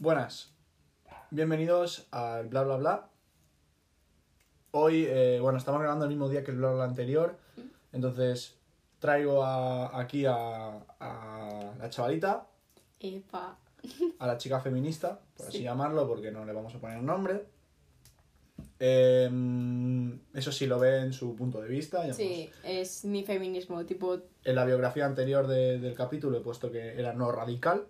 [0.00, 0.50] Buenas,
[1.30, 3.08] bienvenidos al bla bla bla.
[4.70, 7.36] Hoy, eh, bueno, estamos grabando el mismo día que el bla bla anterior,
[7.92, 8.56] entonces
[8.98, 12.46] traigo a- aquí a, a la chavalita,
[12.98, 13.58] Epa.
[14.18, 15.64] a la chica feminista, por así Sí.
[15.64, 17.44] llamarlo, porque no le vamos a poner un nombre.
[18.78, 22.06] Em, eso sí lo ve en su punto de vista.
[22.06, 26.72] ya Sí, es mi feminismo, tipo, En la biografía anterior de- del capítulo he puesto
[26.72, 27.86] que era no radical.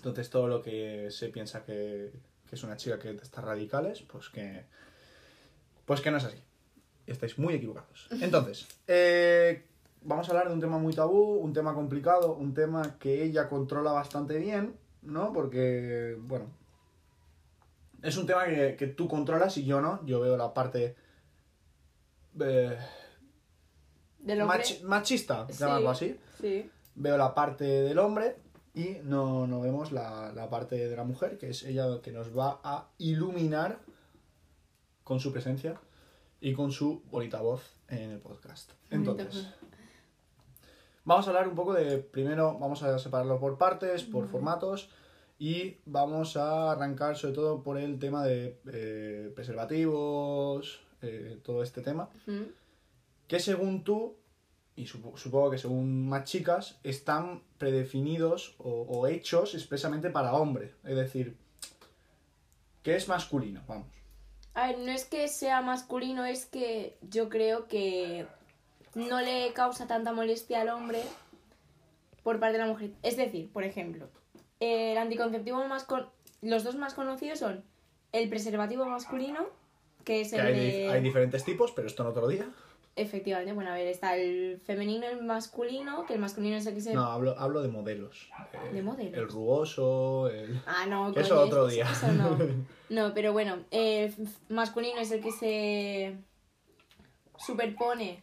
[0.00, 2.10] Entonces todo lo que se piensa que,
[2.48, 4.64] que es una chica que está radicales, pues que.
[5.84, 6.42] Pues que no es así.
[7.06, 8.08] Estáis muy equivocados.
[8.22, 9.66] Entonces, eh,
[10.00, 13.46] vamos a hablar de un tema muy tabú, un tema complicado, un tema que ella
[13.46, 15.34] controla bastante bien, ¿no?
[15.34, 16.46] Porque, bueno.
[18.02, 20.00] Es un tema que, que tú controlas y yo no.
[20.06, 20.96] Yo veo la parte.
[22.40, 22.78] eh,
[24.20, 24.60] del hombre.
[24.60, 25.58] Mach- machista, Sí.
[25.58, 26.18] llamarlo así.
[26.40, 26.70] Sí.
[26.94, 28.36] Veo la parte del hombre
[28.80, 32.36] y no, no vemos la, la parte de la mujer, que es ella que nos
[32.36, 33.80] va a iluminar
[35.04, 35.80] con su presencia
[36.40, 38.72] y con su bonita voz en el podcast.
[38.90, 39.48] Entonces,
[41.04, 44.88] vamos a hablar un poco de, primero vamos a separarlo por partes, por formatos,
[45.38, 51.82] y vamos a arrancar sobre todo por el tema de eh, preservativos, eh, todo este
[51.82, 52.10] tema
[53.30, 54.16] que según tú,
[54.80, 60.74] y supo- supongo que según más chicas, están predefinidos o, o hechos expresamente para hombre.
[60.84, 61.36] Es decir,
[62.82, 63.86] que es masculino, vamos.
[64.54, 68.26] A ver, no es que sea masculino, es que yo creo que
[68.94, 71.02] no le causa tanta molestia al hombre
[72.22, 72.90] por parte de la mujer.
[73.02, 74.08] Es decir, por ejemplo,
[74.58, 76.08] el anticonceptivo más con...
[76.42, 77.62] los dos más conocidos son
[78.12, 79.46] el preservativo masculino,
[80.04, 80.60] que es Que el hay, de...
[80.78, 82.50] di- hay diferentes tipos, pero esto en otro día.
[83.00, 86.74] Efectivamente, bueno, a ver, está el femenino y el masculino, que el masculino es el
[86.74, 86.92] que se...
[86.92, 88.28] No, hablo, hablo de modelos.
[88.52, 89.14] Eh, ¿De modelos?
[89.14, 90.60] El rugoso, el...
[90.66, 91.88] Ah, no, Eso coño, otro eso- día.
[91.90, 92.36] eso no.
[92.90, 94.12] No, pero bueno, el
[94.48, 96.16] masculino es el que se
[97.38, 98.22] superpone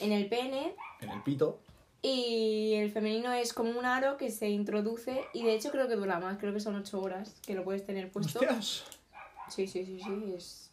[0.00, 1.60] en el pene en el pito.
[2.02, 5.94] y el femenino es como un aro que se introduce y de hecho creo que
[5.96, 8.40] dura más, creo que son 8 horas que lo puedes tener puesto.
[8.40, 8.84] ¡Hostias!
[9.48, 10.34] Sí, sí, sí, sí.
[10.36, 10.70] Es...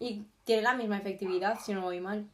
[0.00, 2.26] Y tiene la misma efectividad, si no voy mal.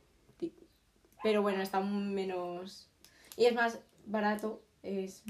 [1.24, 2.88] Pero bueno, está menos...
[3.36, 5.24] Y es más barato, es...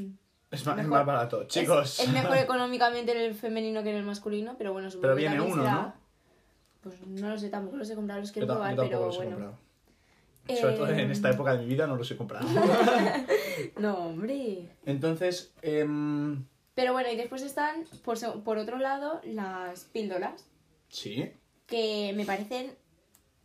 [0.51, 0.85] Es Mejor.
[0.89, 1.45] más barato.
[1.45, 1.99] Chicos.
[2.01, 5.41] Es, es mejor económicamente en el femenino que en el masculino, pero bueno, Pero viene
[5.41, 5.95] uno, será- ¿no?
[6.83, 9.31] Pues no lo sé, tampoco los he comprado, los quiero probar, pero los he bueno.
[9.37, 9.59] comprado.
[10.61, 12.47] Sobre todo en Eh, esta época de mi vida no los he comprado.
[13.79, 14.69] No, hombre.
[14.85, 16.45] Entonces, em,
[16.75, 20.45] Pero bueno, y después están, por, por otro lado, las píldoras,
[20.89, 21.33] sí.
[21.67, 22.75] que me parecen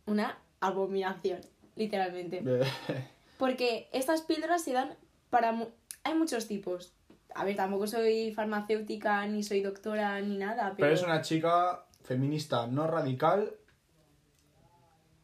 [0.06, 1.40] una abominación,
[1.76, 2.42] literalmente.
[3.38, 4.96] Porque estas píldoras se dan
[5.30, 5.52] para...
[5.52, 5.68] mu-
[6.04, 6.92] Hay muchos tipos.
[7.34, 10.76] A ver, tampoco soy farmacéutica, ni soy doctora, ni nada, pero...
[10.78, 13.54] Pero es una chica feminista no radical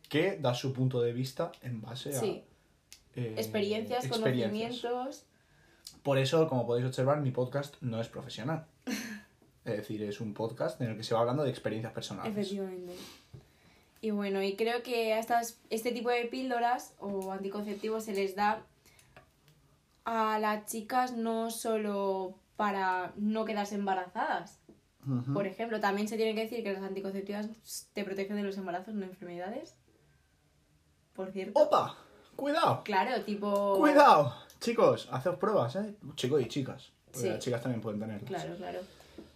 [0.09, 2.45] que da su punto de vista en base a eh,
[3.37, 4.81] experiencias, experiencias.
[4.81, 5.27] conocimientos...
[6.03, 8.67] Por eso, como podéis observar, mi podcast no es profesional.
[9.65, 12.31] Es decir, es un podcast en el que se va hablando de experiencias personales.
[12.33, 12.93] Efectivamente.
[14.01, 18.37] Y bueno, y creo que a estas, este tipo de píldoras o anticonceptivos se les
[18.37, 18.63] da
[20.05, 24.59] a las chicas no solo para no quedarse embarazadas.
[25.33, 27.47] Por ejemplo, también se tiene que decir que los anticonceptivos
[27.93, 29.77] te protegen de los embarazos, no enfermedades.
[31.15, 31.61] Por cierto.
[31.61, 31.97] ¡Opa!
[32.35, 32.83] ¡Cuidado!
[32.85, 33.77] Claro, tipo...
[33.79, 34.35] ¡Cuidado!
[34.61, 35.95] Chicos, haced pruebas, ¿eh?
[36.17, 36.91] Chicos y chicas.
[37.05, 37.29] Porque Sí.
[37.29, 38.29] las chicas también pueden tenerlas.
[38.29, 38.81] Claro, claro.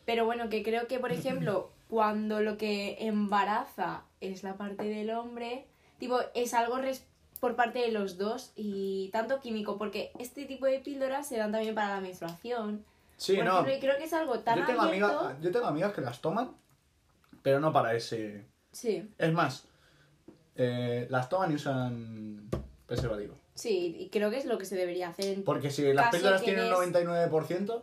[0.06, 5.11] Pero bueno, que creo que, por ejemplo, cuando lo que embaraza es la parte del
[5.11, 5.66] hombre,
[5.99, 7.06] tipo, es algo res-
[7.41, 11.53] por parte de los dos y tanto químico, porque este tipo de píldoras se dan
[11.53, 12.84] también para la menstruación.
[13.16, 13.53] Sí, por no.
[13.53, 15.19] ejemplo, y creo que es algo tan Yo tengo, abierto.
[15.21, 16.50] amiga- yo tengo amigas que las toman,
[17.43, 18.44] pero no para ese...
[18.72, 19.66] Sí, Es más,
[20.56, 22.49] eh, las toman y usan
[22.87, 23.34] preservativo.
[23.55, 25.27] sí, y creo que es lo que se debería hacer.
[25.39, 27.83] en- Porque si las píldoras tienen un des- 99%,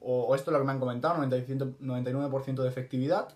[0.00, 3.28] o, o esto es lo que me han comentado, 95 99% de efectividad,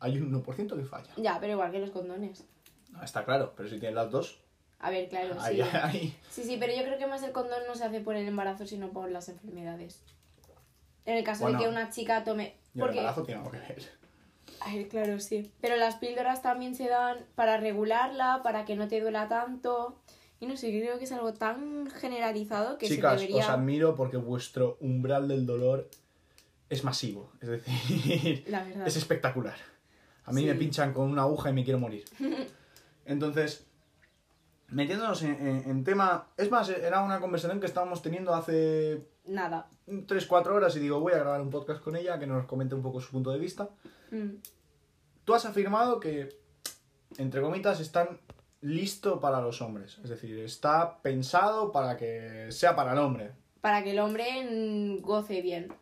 [0.00, 1.10] hay un 1% que falla.
[1.16, 2.44] Ya, pero igual que los condones.
[2.90, 4.40] No, está claro, pero si tienes las dos,
[4.80, 5.62] A ver, claro, ahí, sí.
[5.82, 6.16] ahí.
[6.30, 8.66] Sí, sí, pero yo creo que más el condón no se hace por el embarazo,
[8.66, 10.02] sino por las enfermedades.
[11.04, 12.56] En el caso Bueno, de que una chica tome...
[12.74, 12.98] Y el Porque...
[12.98, 13.82] embarazo tiene algo que ver.
[14.60, 15.50] Ay, claro, sí.
[15.60, 19.96] Pero las píldoras también se dan para regularla, para que no te duela tanto.
[20.40, 23.44] Y no sé, creo que es algo tan generalizado que Chicas, se debería...
[23.44, 25.88] os admiro porque vuestro umbral del dolor
[26.70, 27.32] es masivo.
[27.40, 29.56] Es decir, La es espectacular.
[30.24, 30.46] A mí Sí.
[30.46, 32.04] me pinchan con una aguja y me quiero morir.
[33.06, 33.66] Entonces,
[34.68, 36.28] metiéndonos en, en- en tema...
[36.36, 39.68] Es más, era una conversación que estábamos teniendo hace nada.
[39.86, 42.82] 3-4 horas y digo, voy a grabar un podcast con ella que nos comente un
[42.82, 43.70] poco su punto de vista.
[44.10, 44.34] Mm.
[45.24, 46.38] Tú has afirmado que,
[47.16, 48.20] entre comitas, están
[48.60, 49.98] listo para los hombres.
[50.04, 53.32] Es decir, está pensado para que sea para el hombre.
[53.62, 55.72] Para que el hombre goce bien.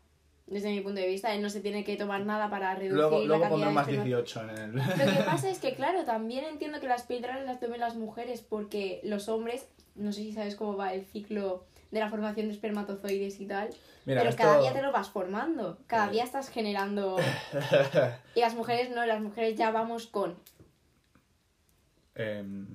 [0.46, 3.18] Desde mi punto de vista, él no se tiene que tomar nada para reducir Luego,
[3.18, 4.72] la luego cantidad de más esperma- 18 en el...
[4.76, 8.42] Lo que pasa es que, claro, también entiendo que las píldoras las tomen las mujeres
[8.42, 12.52] porque los hombres, no sé si sabes cómo va el ciclo de la formación de
[12.54, 13.70] espermatozoides y tal,
[14.04, 16.12] Mira, pero esto- cada día te lo vas formando, cada Eh.
[16.12, 17.16] día estás generando...
[18.36, 20.36] Y las mujeres no, las mujeres ya vamos con
[22.14, 22.66] Em,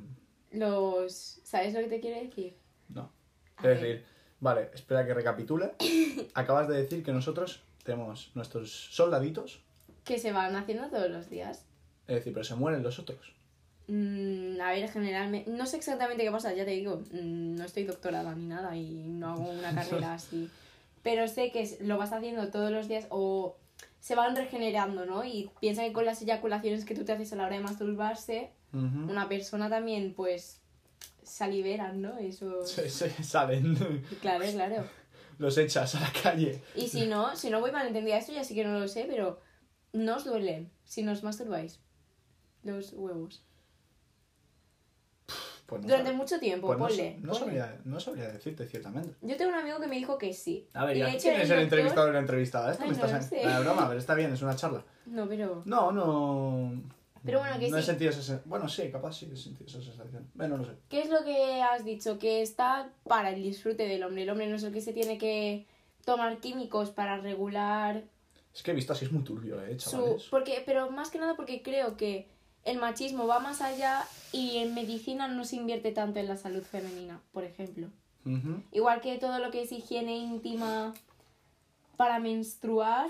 [0.51, 1.39] los...
[1.43, 2.57] ¿Sabes lo que te quiero decir?
[2.89, 3.11] no.
[3.59, 4.05] Es decir,
[4.41, 5.71] vale, espera que recapitule.
[6.33, 9.61] Acabas de decir que nosotros tenemos nuestros soldaditos,
[10.03, 11.65] Que se van haciendo todos los días.
[12.07, 13.33] es decir, pero se mueren los otros.
[13.87, 17.83] Mm, a ver, generalmente, no sé exactamente qué pasa, ya te digo, mm, no estoy
[17.83, 20.49] doctorada ni nada y no hago una carrera así,
[21.03, 23.55] pero sé que lo vas haciendo todos los días o
[23.99, 25.23] se van regenerando, ¿no?
[25.25, 28.51] Y piensa que con las eyaculaciones que tú te haces a la hora de masturbarse,
[28.73, 30.60] una persona también, pues,
[31.23, 32.17] saliveran, ¿no?
[32.17, 33.75] Eso, Se, se salen,
[34.21, 34.83] claro, claro.
[35.37, 36.61] los echas a la calle.
[36.75, 39.05] Y si no, si no voy mal entendida esto, ya sí que no lo sé,
[39.09, 39.39] pero
[39.93, 41.79] no os duelen si nos masturbáis
[42.63, 43.43] los huevos.
[45.65, 47.17] Pues no Durante mucho tiempo, pues no, ponle.
[47.21, 47.39] no ponle.
[47.39, 49.15] sabría, no sabría decirte ciertamente.
[49.21, 50.67] Yo tengo un amigo que me dijo que sí.
[50.73, 52.71] A ver, Y ya de hecho quién es el el doctor- entrevistado y la entrevistada.
[52.73, 53.41] Esto Ay, me no estás sé.
[53.45, 54.83] Ah, broma, pero está bien, es una charla.
[55.05, 55.61] No, pero.
[55.65, 56.83] No, no.
[57.23, 57.85] Pero bueno, que no he sí.
[57.87, 60.29] sentido esa sen- Bueno, sí, capaz sí he sentido esa sensación.
[60.33, 60.71] Bueno, no sé.
[60.89, 62.17] ¿Qué es lo que has dicho?
[62.17, 64.23] Que está para el disfrute del hombre.
[64.23, 65.67] El hombre no es el que se tiene que
[66.05, 68.03] tomar químicos para regular
[68.55, 69.91] Es que he visto así es muy turbio, eh, su.
[69.91, 70.23] chavales.
[70.31, 72.27] Porque, pero más que nada porque creo que
[72.65, 76.63] el machismo va más allá y en medicina no se invierte tanto en la salud
[76.63, 77.87] femenina, por ejemplo.
[78.71, 80.93] Igual que todo lo que es higiene íntima
[81.97, 83.09] para menstruar,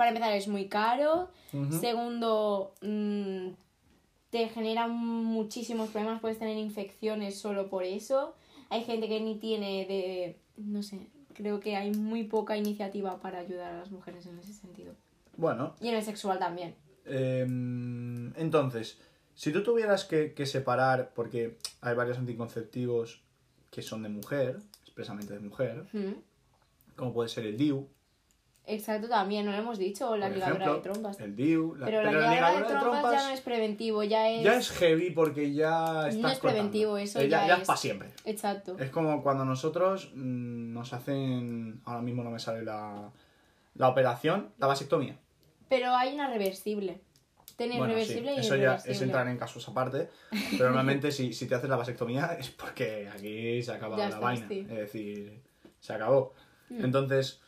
[0.00, 1.28] para empezar es muy caro.
[1.78, 3.48] Segundo, mm,
[4.30, 8.34] te genera muchísimos problemas, puedes tener infecciones solo por eso.
[8.70, 10.36] Hay gente que ni tiene de...
[10.56, 14.54] no sé, creo que hay muy poca iniciativa para ayudar a las mujeres en ese
[14.54, 14.94] sentido.
[15.36, 16.74] Bueno, Y en el sexual también.
[17.04, 18.96] em, entonces,
[19.34, 23.20] si tú tuvieras que, que separar, porque hay varios anticonceptivos
[23.70, 26.14] que son de mujer, expresamente de mujer, Mm.
[26.96, 27.86] como puede ser el DIU,
[28.72, 31.20] Exacto, también, no lo hemos dicho, la por ligadura ejemplo, de trompas.
[31.20, 34.44] el DIU, la, Pero la pero ligadura de trompas, ya no es preventivo, ya es...
[34.44, 37.60] ya es heavy porque ya estás es preventivo, eso Eh, ya ya es.
[37.62, 38.10] es para siempre.
[38.24, 38.76] Exacto.
[38.78, 43.10] Es como cuando nosotros mm, nos hacen, ahora mismo no me sale la,
[43.74, 45.16] la operación, la vasectomía.
[45.68, 47.00] Pero hay una reversible.
[47.56, 50.08] Tener Bueno, sí, reversible y eso ya es entrar en casos aparte,
[50.52, 54.08] pero normalmente si, si te haces la vasectomía es porque aquí se acaba Ya la
[54.08, 54.60] está, vaina, sí.
[54.60, 55.42] es decir,
[55.78, 56.32] se acabó.
[56.70, 56.84] Mm.
[56.86, 57.40] Entonces,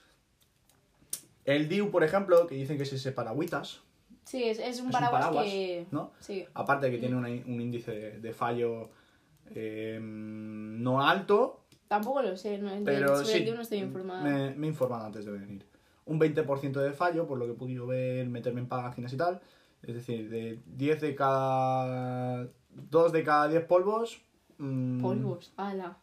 [1.45, 3.81] el DIU, por ejemplo, que dicen que es ese paraguitas,
[4.25, 5.87] Sí, es, es un es un paraguas, que...
[5.91, 6.13] ¿no?
[6.21, 6.45] Sí.
[6.55, 8.91] Aparte de que tiene una- un índice de, de fallo
[9.55, 11.59] eh, no alto,
[11.89, 14.23] Tampoco lo sé, no, pero sobre sí, el DIU no estoy informada.
[14.23, 15.67] Me, me he informado antes de venir.
[16.07, 19.41] Un 20% de fallo, por lo que he podido ver, meterme en páginas y tal.
[19.83, 22.49] Es decir, de 10 de cada...
[22.71, 24.23] 2 de cada 10 polvos...
[24.59, 25.99] mm, Polvos, ala.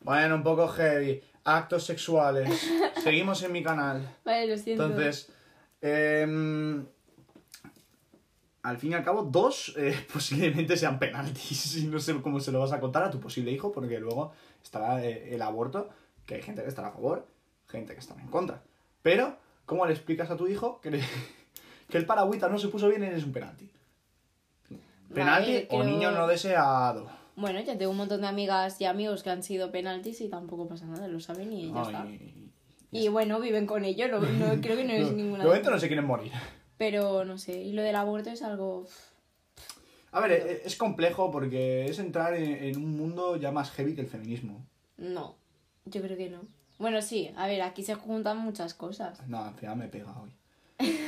[0.00, 1.22] Bueno, un poco heavy.
[1.46, 2.48] Actos sexuales.
[3.02, 4.16] Seguimos en mi canal.
[4.24, 4.84] Vale, lo siento.
[4.84, 5.30] Entonces,
[5.80, 6.84] em,
[8.62, 11.76] al fin y al cabo, dos eh, posiblemente sean penaltis.
[11.82, 14.32] Y no sé cómo se lo vas a contar a tu posible hijo, porque luego
[14.62, 15.88] estará eh, el aborto,
[16.26, 17.26] que hay gente que estará a favor,
[17.68, 18.62] gente que estará en contra.
[19.02, 21.04] Pero, ¿cómo le explicas a tu hijo que, le-
[21.88, 23.70] que el paragüita no se puso bien y es un penalti?
[25.14, 27.08] Penalti Vale, o creo- niño no deseado.
[27.36, 30.66] Bueno, ya tengo un montón de amigas y amigos que han sido penaltis y tampoco
[30.66, 32.02] pasa nada, lo saben y ya está.
[32.02, 32.50] Ay,
[32.90, 34.26] Y bueno, viven con ello, no, no-
[34.62, 35.44] creo que no es de ninguna...
[35.44, 36.32] momento no se quieren morir.
[36.78, 38.86] Pero no sé, y lo del aborto es algo...
[40.12, 43.94] A ver, e- es complejo porque es entrar en, en un mundo ya más heavy
[43.94, 44.64] que el feminismo.
[44.96, 45.34] No,
[45.84, 46.40] yo creo que no.
[46.78, 49.26] Bueno, sí, a ver, aquí se juntan muchas cosas.
[49.28, 50.30] No, al final me pega hoy.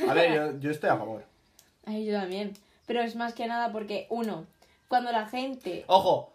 [0.07, 1.23] A ver, yo, yo estoy a favor.
[1.85, 2.53] Ay, yo también.
[2.85, 4.45] Pero es más que nada porque, uno,
[4.89, 5.85] cuando la gente...
[5.87, 6.33] Ojo,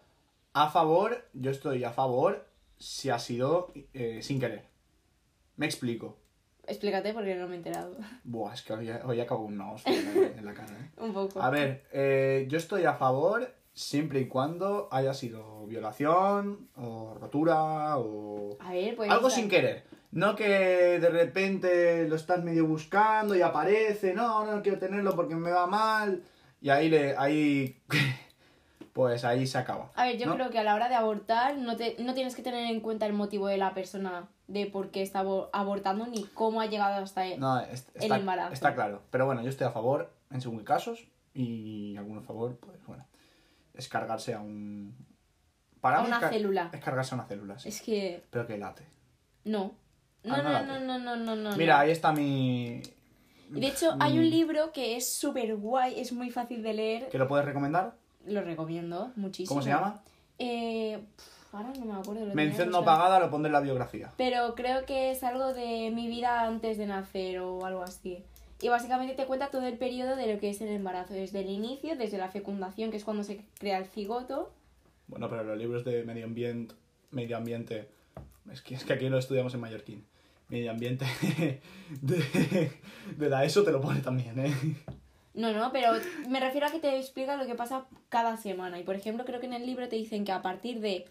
[0.55, 2.47] a favor, yo estoy a favor
[2.79, 4.65] si ha sido eh, sin querer.
[5.57, 6.17] Me explico.
[6.67, 7.97] Explícate porque no me he enterado.
[8.23, 10.91] Buah, es que hoy, hoy acabo un hostia en la, cara, ¿eh?
[10.97, 11.43] Un poco.
[11.43, 17.99] A ver, eh, yo estoy a favor siempre y cuando haya sido violación o rotura
[17.99, 18.57] o...
[18.61, 19.11] A ver, pues...
[19.11, 19.85] Algo sin querer.
[20.13, 20.49] No que
[21.01, 25.67] de repente lo estás medio buscando y aparece, no, no quiero tenerlo porque me va
[25.67, 26.23] mal.
[26.61, 27.83] Y ahí le, ahí,
[28.95, 29.91] pues ahí se acaba.
[29.97, 30.35] A ver, yo ¿no?
[30.37, 33.05] creo que a la hora de abortar no, te, no tienes que tener en cuenta
[33.05, 37.03] el motivo de la persona de por qué está abo- abortando ni cómo ha llegado
[37.03, 37.25] hasta.
[37.37, 38.53] No, es- El está, embarazo.
[38.55, 39.03] está claro.
[39.11, 42.79] Pero bueno, yo estoy a favor en según qué casos y alguno a favor, pues
[42.87, 43.05] bueno,
[43.75, 44.95] es cargarse a un...
[45.81, 46.71] Para A una es célula.
[46.73, 47.69] Es cargarse a una célula, sí.
[47.69, 48.87] Es que Pero que late.
[49.45, 49.75] no.
[50.23, 51.57] No, Ah, no no, no, no, no, no, no.
[51.57, 52.81] Mira, ahí está mi...
[53.55, 57.09] Y de hecho, hay un libro que es súper guay, es muy fácil de leer.
[57.11, 57.95] ¿Que lo puedes recomendar?
[58.27, 59.49] Lo recomiendo muchísimo.
[59.49, 60.03] ¿Cómo se llama?
[60.39, 62.27] Eh, pf, ahora no me acuerdo.
[62.27, 64.13] lo Mención no pagada, lo pondré en la biografía.
[64.17, 68.25] Pero creo que es algo de mi vida antes de nacer o algo así.
[68.61, 71.51] Y básicamente te cuenta todo el periodo de lo que es el embarazo, desde el
[71.51, 74.53] inicio, desde la fecundación, que es cuando se crea el cigoto.
[75.07, 76.75] Bueno, pero los libros de medio ambiente,
[77.11, 77.89] medio ambiente,
[78.51, 80.07] es que, es que aquí lo estudiamos en mallorquín.
[80.49, 81.05] Medio ambiente
[82.01, 82.71] de,
[83.17, 84.55] de la ESO te lo pone también, ¿eh?
[85.35, 85.93] No, no, pero
[86.29, 88.79] me refiero a que te explica lo que pasa cada semana.
[88.79, 91.07] Y por ejemplo, creo que en el libro te dicen que a partir de.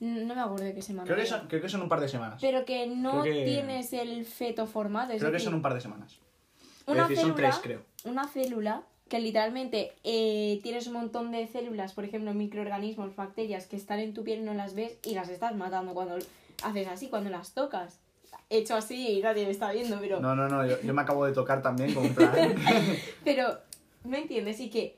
[0.00, 1.06] No me acuerdo de qué semana.
[1.06, 2.38] Creo que, son, creo que son un par de semanas.
[2.40, 5.12] Pero que no que- tienes el feto formado.
[5.12, 6.20] Es Creo que son un par de semanas.
[6.86, 7.82] una es decir, son célula, tres, creo.
[8.04, 13.74] Una célula que literalmente eh, tienes un montón de células, por ejemplo, microorganismos, bacterias que
[13.74, 16.18] están en tu piel y no las ves y las estás matando cuando
[16.62, 17.98] haces así, cuando las tocas.
[18.50, 20.20] Hecho así y nadie me está viendo, pero.
[20.20, 22.54] No, no, no, yo, yo me acabo de tocar también con un plan.
[23.24, 23.58] Pero,
[24.04, 24.58] ¿me entiendes?
[24.60, 24.96] Y que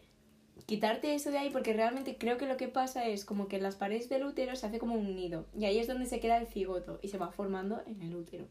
[0.66, 3.64] quitarte eso de ahí, porque realmente creo que lo que pasa es como que en
[3.64, 5.46] las paredes del útero se hace como un nido.
[5.58, 8.46] Y ahí es donde se queda el cigoto y se va formando en el útero.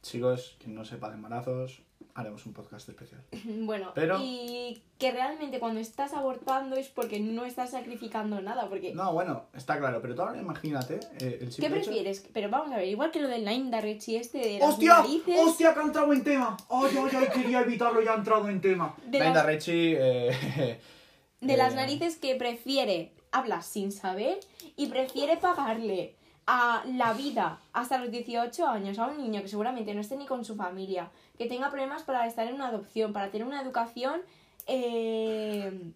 [0.00, 1.82] Chicos, quien no sepa de embarazos,
[2.14, 3.22] haremos un podcast especial.
[3.64, 8.94] Bueno, Pero- y que realmente cuando estás abortando es porque no estás sacrificando nada, porque...
[8.94, 12.24] No, bueno, está claro, pero tú ahora imagínate eh, el ¿Qué hecho- prefieres?
[12.32, 14.98] Pero vamos a ver, igual que lo del Nine Darrechi este de las ¡Hostia!
[14.98, 15.40] narices...
[15.40, 16.56] ¡Hostia, que ha entrado en tema!
[16.70, 17.28] ¡Ay, ay, ay!
[17.42, 18.94] Quería evitarlo y ha entrado en tema.
[19.06, 20.78] De, las, Rechi, eh,
[21.40, 24.38] de eh, las narices que prefiere hablar sin saber
[24.76, 26.14] y prefiere pagarle
[26.46, 30.26] a la vida hasta los 18 años a un niño que seguramente no esté ni
[30.26, 34.22] con su familia, que tenga problemas para estar en una adopción, para tener una educación
[34.66, 35.92] eh,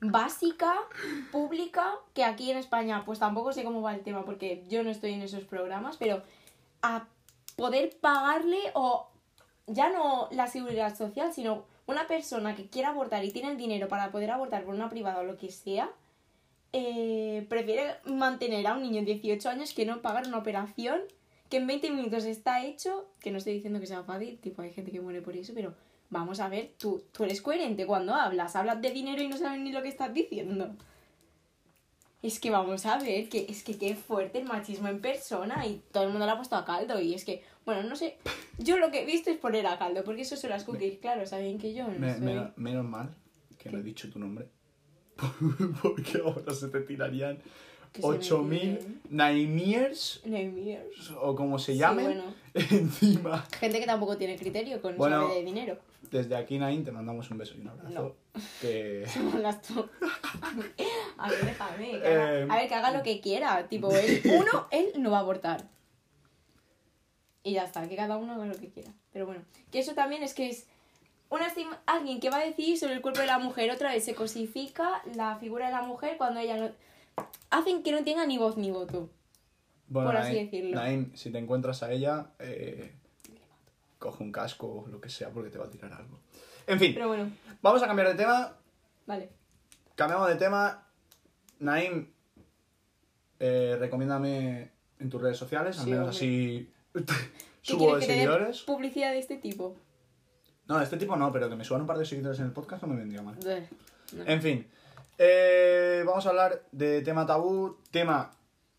[0.00, 0.74] básica,
[1.32, 4.90] pública, que aquí en España pues tampoco sé cómo va el tema porque yo no
[4.90, 6.22] estoy en esos programas, pero
[6.82, 7.06] a
[7.56, 9.08] poder pagarle o
[9.66, 13.88] ya no la seguridad social, sino una persona que quiera abortar y tiene el dinero
[13.88, 15.90] para poder abortar por una privada o lo que sea,
[16.76, 21.00] eh, prefiere mantener a un niño de 18 años que no pagar una operación
[21.48, 24.72] que en 20 minutos está hecho, que no estoy diciendo que sea fácil, tipo hay
[24.72, 25.72] gente que muere por eso, pero
[26.10, 29.60] vamos a ver, tú, tú eres coherente cuando hablas, hablas de dinero y no sabes
[29.60, 30.74] ni lo que estás diciendo.
[32.22, 35.82] Es que vamos a ver, que es que qué fuerte el machismo en persona y
[35.92, 38.16] todo el mundo lo ha puesto a caldo y es que, bueno, no sé,
[38.58, 41.26] yo lo que he visto es poner a caldo, porque eso son las cookies, claro,
[41.26, 42.20] saben que yo no me- soy...
[42.22, 43.14] me- menos mal
[43.58, 43.86] que no he ¿Qué?
[43.88, 44.48] dicho tu nombre.
[45.82, 47.38] Porque ahora se te tirarían
[47.92, 49.00] Que se me 8000 tiren.
[49.10, 51.10] Nightmares Nightmares.
[51.20, 52.24] o como se Sí, llamen bueno.
[52.54, 53.46] encima.
[53.58, 55.28] Gente que tampoco tiene criterio con Bueno.
[55.28, 55.78] de dinero.
[56.10, 58.14] Desde aquí, Nain, te mandamos un beso y un abrazo.
[58.60, 59.04] Que...
[59.08, 59.84] Se hablas tú.
[61.18, 61.90] A ver, déjame.
[61.90, 63.66] que haga- Eh, A ver, que haga lo que quiera.
[63.68, 65.68] Tipo, él, uno, él no va a abortar.
[67.42, 68.92] Y ya está, que cada uno haga lo que quiera.
[69.12, 70.66] Pero bueno, que eso también es que es
[71.34, 71.52] una
[71.86, 73.70] alguien que va a decir sobre el cuerpo de la mujer.
[73.70, 76.70] Otra vez se cosifica la figura de la mujer cuando ella no.
[77.50, 79.10] Hacen que no tenga ni voz ni voto.
[79.88, 80.74] Bueno, Por así decirlo.
[80.76, 82.94] Naim, si te encuentras a ella, eh,
[83.98, 86.18] coge un casco o lo que sea porque te va a tirar algo.
[86.66, 87.30] En fin, Pero bueno,
[87.62, 88.56] vamos a cambiar de tema.
[89.06, 89.28] vale.
[89.94, 90.86] Cambiamos de tema.
[91.60, 92.10] Naim,
[93.38, 96.16] eh, recomiéndame en tus redes sociales, al Sí, menos hombre.
[96.16, 97.04] así ¿Qué
[97.62, 98.62] subo de seguidores.
[98.62, 99.76] publicidad de este tipo?
[100.66, 102.82] No, este tipo no, pero que me suban un par de seguidores en el podcast
[102.82, 103.36] no me vendría mal.
[103.46, 103.68] Eh,
[104.14, 104.24] no.
[104.26, 104.66] En fin,
[105.18, 108.30] eh, vamos a hablar de tema tabú, tema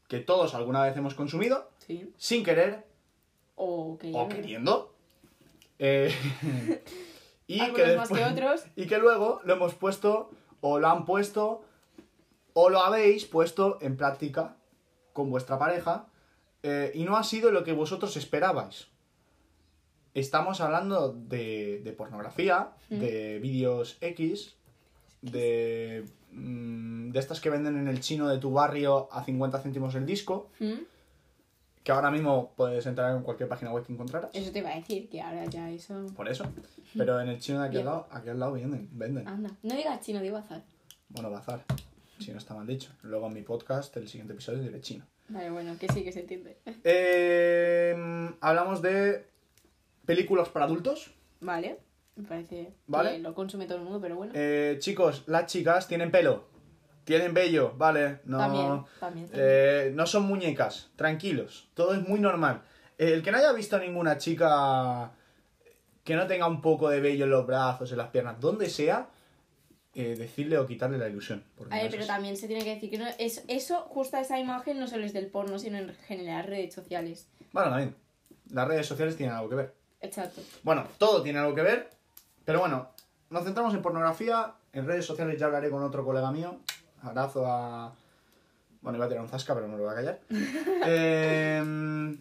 [0.07, 2.11] que todos alguna vez hemos consumido, Sí.
[2.17, 2.85] sin querer
[3.55, 4.93] O que o queriendo.
[5.79, 6.13] Eh,
[7.47, 8.65] y, Algunos que más que después- otros.
[8.75, 11.63] y que luego lo hemos puesto, o lo han puesto,
[12.53, 14.55] o lo habéis puesto en práctica
[15.13, 16.07] con vuestra pareja,
[16.63, 18.87] eh, y no ha sido lo que vosotros esperabais.
[20.15, 23.00] Estamos hablando de, de pornografía, Mm.
[23.00, 24.55] de vídeos X,
[25.22, 29.93] de, mm, de estas que venden en el chino de tu barrio a 50 céntimos
[29.95, 30.74] el disco, ¿Mm?
[31.84, 34.29] que ahora mismo puedes entrar en cualquier página web que encontraras.
[34.34, 36.05] Eso te iba a decir, que ahora ya eso...
[36.15, 36.45] Por eso.
[36.98, 39.27] Pero en el chino de aquí al lado, aquí al lado venden, venden.
[39.27, 40.63] Anda, no digas chino, digo azar.
[41.10, 41.63] Bueno, bazar.
[42.19, 42.91] Si no está mal dicho.
[43.03, 45.03] Luego en mi podcast, el siguiente episodio diré chino.
[45.27, 46.57] Vale, bueno, que sí, que se entiende.
[46.84, 49.27] Eh, hablamos de
[50.05, 51.12] películas para adultos.
[51.41, 51.79] Vale,
[52.15, 53.12] me parece Vale.
[53.13, 54.33] que lo consume todo el mundo, pero bueno.
[54.35, 56.47] Eh, chicos, las chicas tienen pelo.
[57.03, 59.29] tienen vello, vale, no, También, también.
[59.33, 62.63] eh, no son muñecas, tranquilos, todo es muy normal.
[62.97, 65.12] El que no haya visto ninguna chica
[66.03, 69.09] que no tenga un poco de vello en los brazos, en las piernas, donde sea,
[69.93, 71.43] eh, decirle o quitarle la ilusión.
[71.69, 74.79] A ver, pero también se tiene que decir que no, es, eso, justo esa imagen,
[74.79, 77.27] no solo es del porno, sino en general redes sociales.
[77.51, 77.95] Bueno, también,
[78.51, 79.74] las redes sociales tienen algo que ver.
[80.05, 80.41] Exacto.
[80.63, 81.89] Bueno, todo tiene algo que ver,
[82.45, 82.89] pero bueno,
[83.29, 86.59] nos centramos en pornografía, en redes sociales ya hablaré con otro colega mío,
[87.01, 87.93] abrazo a...
[88.81, 90.19] Bueno, iba a tirar un zasca, pero no lo voy a callar.
[90.85, 92.17] Em,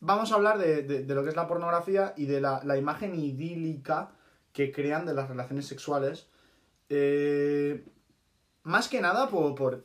[0.00, 2.76] vamos a hablar de, de- de lo que es la pornografía y de la, la
[2.78, 4.12] imagen idílica
[4.52, 6.26] que crean de las relaciones sexuales.
[6.88, 7.84] Eh,
[8.62, 9.84] más que nada por, por,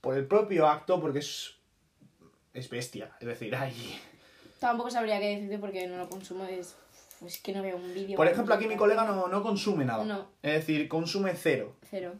[0.00, 1.56] por el propio acto, porque es,
[2.54, 3.16] es bestia.
[3.20, 4.00] Es decir, hay...
[4.60, 6.76] Tampoco sabría qué decirte porque no lo consumo, es...
[7.20, 8.14] Pues que no veo un vídeo.
[8.16, 10.04] Por ejemplo, aquí mi colega no, no consume nada.
[10.04, 10.28] No.
[10.42, 11.74] Es decir, consume cero.
[11.90, 12.12] Cero.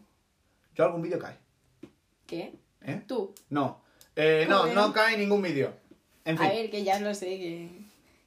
[0.75, 1.37] Yo algún vídeo cae.
[2.26, 2.55] ¿Qué?
[2.81, 3.02] ¿Eh?
[3.07, 3.35] Tú.
[3.50, 3.83] No.
[4.14, 5.75] Eh, no, no cae ningún vídeo.
[6.25, 6.47] En fin.
[6.47, 7.71] A ver, que ya lo sé, que...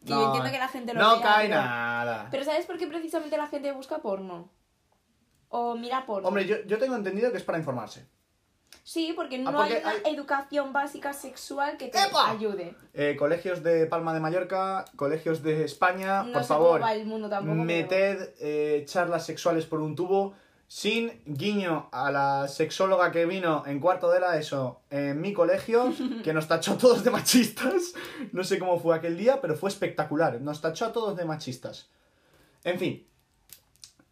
[0.05, 2.27] que No, yo entiendo que la gente lo No vea, cae pero- nada.
[2.29, 4.49] Pero ¿sabes por qué precisamente la gente busca porno?
[5.49, 6.27] O mira porno.
[6.27, 8.05] Hombre, yo, yo tengo entendido que es para informarse.
[8.83, 12.31] Sí, porque no Ah, porque hay una hay- educación básica sexual que te ¡Epa!
[12.31, 12.75] ayude.
[12.93, 16.93] Eh, colegios de Palma de Mallorca, colegios de España, No por sé favor, cómo va
[16.95, 17.53] el mundo tampoco.
[17.53, 20.33] pero- meted eh, charlas sexuales por un tubo
[20.67, 25.85] sin guiño a la sexóloga que vino en cuarto de la ESO en mi colegio,
[26.23, 27.93] que nos tachó a todos de machistas.
[28.31, 30.41] No sé cómo fue aquel día, pero fue espectacular.
[30.41, 31.89] Nos tachó a todos de machistas.
[32.63, 33.05] En fin.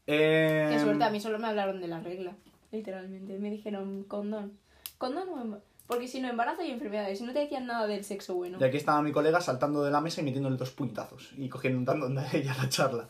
[0.08, 2.34] Eh, Qué suerte, a mí solo me hablaron de la regla,
[2.72, 3.38] literalmente.
[3.40, 4.58] Me dijeron condón.
[4.98, 7.20] Condón o emba- Porque si no, embarazo y enfermedades.
[7.20, 8.58] Si no te decían nada del sexo bueno.
[8.60, 11.90] Y aquí estaba mi colega saltando de la mesa y metiéndole dos puñetazos y cogiendo
[11.92, 13.08] dando de ella la charla.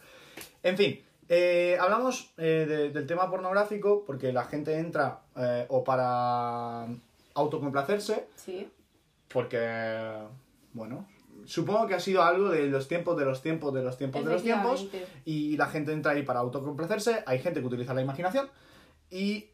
[0.64, 1.00] En fin,
[1.30, 6.88] eh, hablamos eh, de- del tema pornográfico porque la gente entra eh, o para
[7.34, 8.68] autocomplacerse, Sí.
[9.28, 10.12] porque,
[10.74, 11.08] bueno,
[11.46, 14.32] supongo que ha sido algo de los tiempos, de los tiempos, de los tiempos, de
[14.32, 14.88] los tiempos,
[15.26, 18.50] y la gente entra ahí para autocomplacerse, hay gente que utiliza la imaginación
[19.10, 19.50] y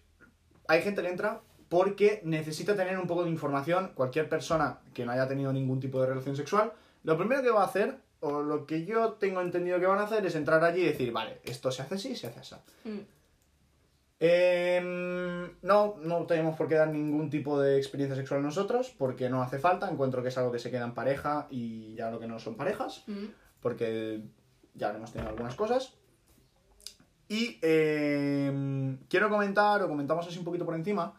[0.68, 3.92] hay gente que entra porque necesita tener un poco de información.
[3.96, 7.62] Cualquier persona que no haya tenido ningún tipo de relación sexual, lo primero que va
[7.62, 10.82] a hacer, o lo que yo tengo entendido que van a hacer, es entrar allí
[10.82, 12.56] y decir, vale, esto se hace así, se hace así.
[12.86, 13.00] Mm.
[14.20, 19.42] Em, no, no tenemos por qué dar ningún tipo de experiencia sexual nosotros, porque no
[19.42, 19.90] hace falta.
[19.90, 22.56] Encuentro que es algo que se queda en pareja y ya lo que no son
[22.56, 23.26] parejas Mm.
[23.62, 24.22] porque
[24.76, 25.94] ya hemos tenido algunas cosas.
[27.34, 31.16] Y eh, quiero comentar, o comentamos así un poquito por encima,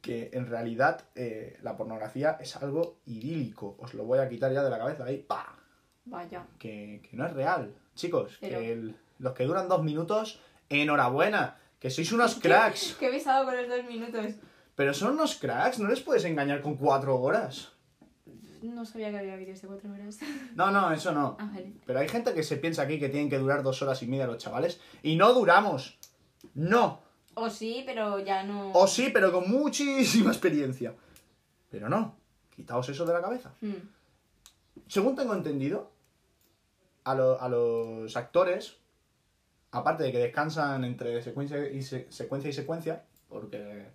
[0.00, 3.76] que en realidad eh, la pornografía es algo idílico.
[3.78, 5.54] Os lo voy a quitar ya de la cabeza ahí, ¡pa!
[6.06, 6.46] Vaya.
[6.58, 7.74] Que, que no es real.
[7.94, 12.96] Chicos, Pero- que el- los que duran dos minutos, enhorabuena, que sois unos cracks.
[12.98, 14.32] Qué pesado con los dos minutos.
[14.76, 17.72] Pero son unos cracks, no les puedes engañar con cuatro horas.
[18.74, 20.18] No sabía que había vídeos de cuatro horas.
[20.54, 21.36] No, no, eso no.
[21.38, 21.72] Ah, vale.
[21.86, 24.26] Pero hay gente que se piensa aquí que tienen que durar dos horas y media
[24.26, 24.80] los chavales.
[25.02, 25.98] Y no duramos.
[26.54, 27.00] No.
[27.34, 28.72] O sí, pero ya no.
[28.72, 30.94] O sí, pero con muchísima experiencia.
[31.70, 32.16] Pero no.
[32.54, 33.52] Quitaos eso de la cabeza.
[33.60, 33.74] Mm.
[34.88, 35.90] Según tengo entendido,
[37.04, 38.76] a, lo- a los actores,
[39.72, 43.86] aparte de que descansan entre secuencia y, se- secuencia y secuencia, porque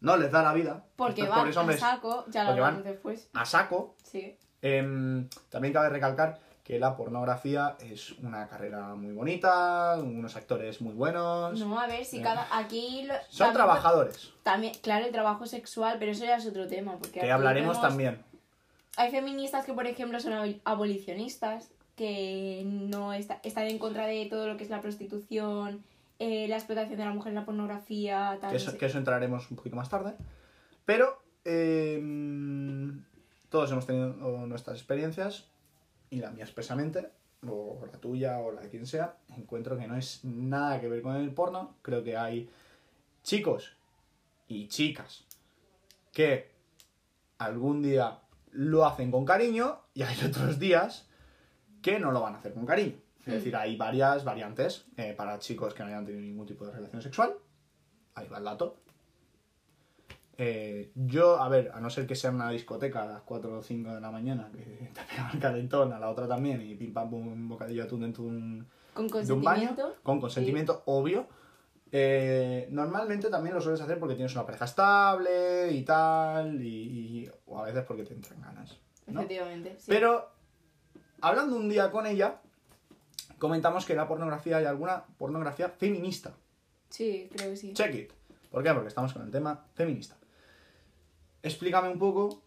[0.00, 0.84] no les da la vida.
[0.96, 3.28] Porque estos van a saco, ya lo van- después.
[3.34, 3.94] a saco.
[4.02, 4.36] Sí.
[4.62, 10.94] Em, también cabe recalcar que la pornografía es una carrera muy bonita, unos actores muy
[10.94, 11.58] buenos.
[11.60, 12.22] No, a ver, si Eh.
[12.22, 12.46] cada.
[12.50, 13.04] Aquí.
[13.06, 16.96] lo- Son también- trabajadores, También, claro, el trabajo sexual, pero eso ya es otro tema.
[16.98, 18.22] Porque que hablaremos vemos- también.
[18.96, 24.26] Hay feministas que, por ejemplo, son abol- abolicionistas, que no está- están en contra de
[24.26, 25.84] todo lo que es la prostitución,
[26.18, 28.50] eh, la explotación de la mujer en la pornografía, tal.
[28.50, 30.14] Que eso, que eso entraremos un poquito más tarde.
[30.84, 33.04] Pero em,
[33.48, 34.14] todos hemos tenido
[34.46, 35.48] nuestras experiencias
[36.10, 37.10] y la mía expresamente,
[37.46, 41.02] o la tuya o la de quien sea, encuentro que no es nada que ver
[41.02, 41.74] con el porno.
[41.82, 42.48] Creo que hay
[43.22, 43.76] chicos
[44.48, 45.24] y chicas
[46.12, 46.50] que
[47.38, 48.20] algún día
[48.52, 51.08] lo hacen con cariño y hay otros días
[51.82, 52.96] que no lo van a hacer con cariño.
[53.26, 56.72] Es decir, hay varias variantes eh, para chicos que no hayan tenido ningún tipo de
[56.72, 57.34] relación sexual.
[58.14, 58.76] Ahí va el dato.
[60.38, 63.62] Eh, yo, a ver, a no ser que sea una discoteca a las 4 o
[63.62, 66.92] 5 de la mañana, que te pega el calentón, a la otra también, y pim
[66.92, 69.94] pam pum, un bocadillo atún dentro de un, Con de un baño, consentimiento.
[70.02, 71.26] con consentimiento obvio.
[71.92, 76.66] Eh, normalmente también lo sueles hacer porque tienes una pareja estable y tal, y,
[77.24, 78.76] y- o a veces porque te entran ganas.
[79.06, 79.20] ¿no?
[79.20, 79.76] Efectivamente.
[79.78, 79.86] sí.
[79.88, 80.28] Pero,
[81.22, 82.40] hablando un día con ella,
[83.38, 86.34] comentamos que en la pornografía hay alguna pornografía feminista.
[86.88, 87.72] Sí, creo que sí.
[87.72, 88.12] Check it.
[88.50, 88.72] ¿Por qué?
[88.72, 90.16] Porque estamos con el tema feminista.
[91.42, 92.42] Explícame un poco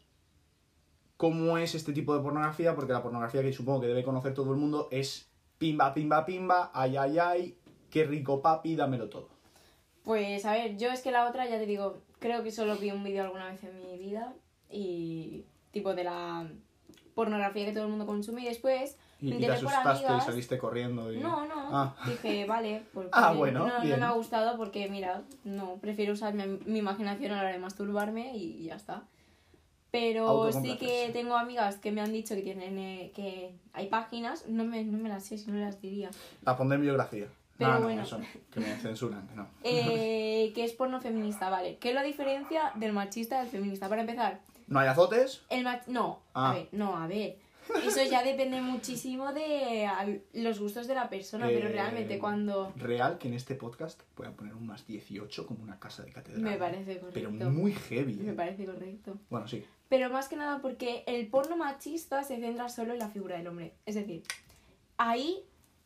[1.17, 4.51] cómo es este tipo de pornografía, porque la pornografía que supongo que debe conocer todo
[4.51, 7.57] el mundo es pimba, pimba, pimba, ay, ay, ay,
[7.89, 9.29] qué rico papi, dámelo todo.
[10.03, 12.91] Pues a ver, yo es que la otra, ya te digo, creo que solo vi
[12.91, 14.33] un vídeo alguna vez en mi vida
[14.69, 16.49] y tipo de la
[17.15, 21.11] pornografía que todo el mundo consume y después Y, y te asustaste y saliste corriendo.
[21.11, 21.17] Y...
[21.19, 21.95] No, no, Ah.
[22.05, 26.33] dije, vale, pues Ah, bueno, no, no me ha gustado porque, mira, no, prefiero usar
[26.33, 29.03] mi, mi imaginación a la hora de masturbarme y ya está.
[29.91, 34.47] Pero sí que tengo amigas que me han dicho que tienen eh, que hay páginas,
[34.47, 36.11] no me, no me las sé, si no las diría,
[36.43, 37.25] La pondré en biografía.
[37.57, 38.03] Pero no, no, bueno.
[38.03, 38.19] eso
[38.51, 39.47] que me censuran, que no.
[39.63, 41.77] eh, que es porno feminista, ¿vale?
[41.77, 43.89] ¿Qué lo diferencia del machista del feminista?
[43.89, 45.41] Para empezar, ¿No hay azotes?
[45.49, 45.87] el mach...
[45.87, 46.51] No, Ah.
[46.51, 47.37] a ver, no, a ver.
[47.85, 49.89] Eso ya depende muchísimo de
[50.33, 52.71] los gustos de la persona, pero Eh, realmente cuando...
[52.75, 56.41] Real que en este podcast puedan poner un más 18 como una casa de catedral.
[56.41, 57.11] Me parece correcto.
[57.13, 58.15] Pero muy heavy.
[58.15, 58.35] Me ¿eh?
[58.35, 59.17] parece correcto.
[59.29, 59.65] Bueno, sí.
[59.87, 63.47] Pero más que nada porque el porno machista se centra solo en la figura del
[63.47, 63.73] hombre.
[63.85, 64.23] Es decir,
[64.97, 65.43] ahí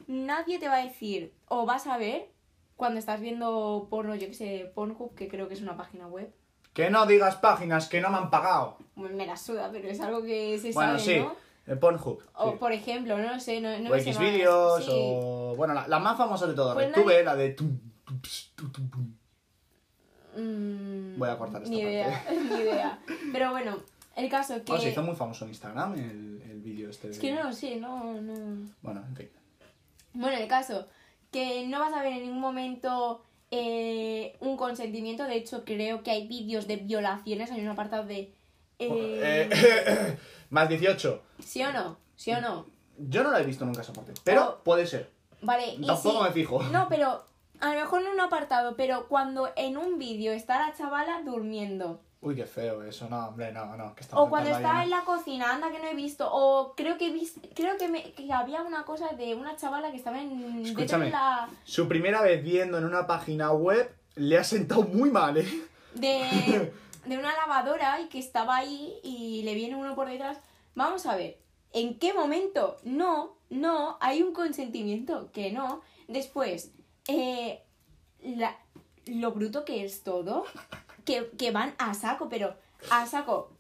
[0.08, 2.30] nadie te va a decir o vas a ver
[2.76, 6.34] cuando estás viendo porno, yo que sé, Pornhub, que creo que es una página web.
[6.74, 8.78] Que no digas páginas que no me han pagado.
[8.96, 11.20] Bueno, Me la suda, pero es algo que se Bueno, sabe, sí.
[11.20, 11.36] ¿no?
[11.66, 12.22] El Pornhub.
[12.36, 12.58] O sí.
[12.60, 14.04] por ejemplo, no sé, no, no o más.
[14.04, 14.92] Xvideos, Sí.
[14.94, 15.54] o.
[15.56, 16.74] Bueno, la, la más famosa de todas.
[16.76, 17.56] Pues la tuve, nadie- la de.
[20.36, 21.92] Mm, Voy a cortar esta Ni parte.
[21.94, 23.00] idea, ni idea.
[23.32, 23.78] Pero bueno,
[24.16, 24.64] el caso que...
[24.72, 27.08] Bueno, se hizo muy famoso en Instagram el, el vídeo este.
[27.08, 28.68] de- Es que no sé, no, no...
[28.82, 29.30] Bueno, en fin.
[30.14, 30.88] Bueno, el caso,
[31.32, 35.24] que no vas a ver en ningún momento eh, un consentimiento.
[35.26, 37.52] De hecho, creo que hay vídeos de violaciones.
[37.52, 38.34] Hay un apartado de.
[38.80, 40.18] eh, Eh,
[40.50, 41.22] más 18.
[41.46, 41.98] ¿Sí o no?
[42.16, 42.66] ¿Sí o no?
[42.98, 44.14] Yo no la he visto nunca esa parte.
[44.24, 45.10] Pero O- puede ser.
[45.42, 46.62] Vale, y Tampoco me fijo.
[46.64, 47.24] No, pero
[47.60, 52.00] a lo mejor en un apartado, pero cuando en un vídeo está la chavala durmiendo.
[52.22, 53.10] Uy, qué feo eso.
[53.10, 53.94] No, hombre, no, no.
[53.96, 56.30] Que O cuando entrando está ahí en la cocina, anda que no he visto.
[56.32, 59.92] O creo que he vis- creo que, me- que había una cosa de una chavala
[59.92, 60.30] que estaba en
[60.64, 61.06] dentro Escúchame.
[61.06, 61.50] de la.
[61.66, 65.64] Su primera vez viendo en una página web le ha sentado muy mal, ¿eh?
[65.96, 66.72] de,
[67.06, 70.38] de una lavadora y que estaba ahí y le viene uno por detrás.
[70.76, 71.38] Vamos a ver,
[71.72, 72.78] ¿en qué momento?
[72.84, 75.82] No, no, hay un consentimiento, que no.
[76.08, 76.72] Después,
[77.08, 77.62] eh,
[78.22, 78.58] la-
[79.06, 80.46] lo bruto que es todo,
[81.06, 82.56] que, que van a saco, pero
[82.90, 83.52] a saco.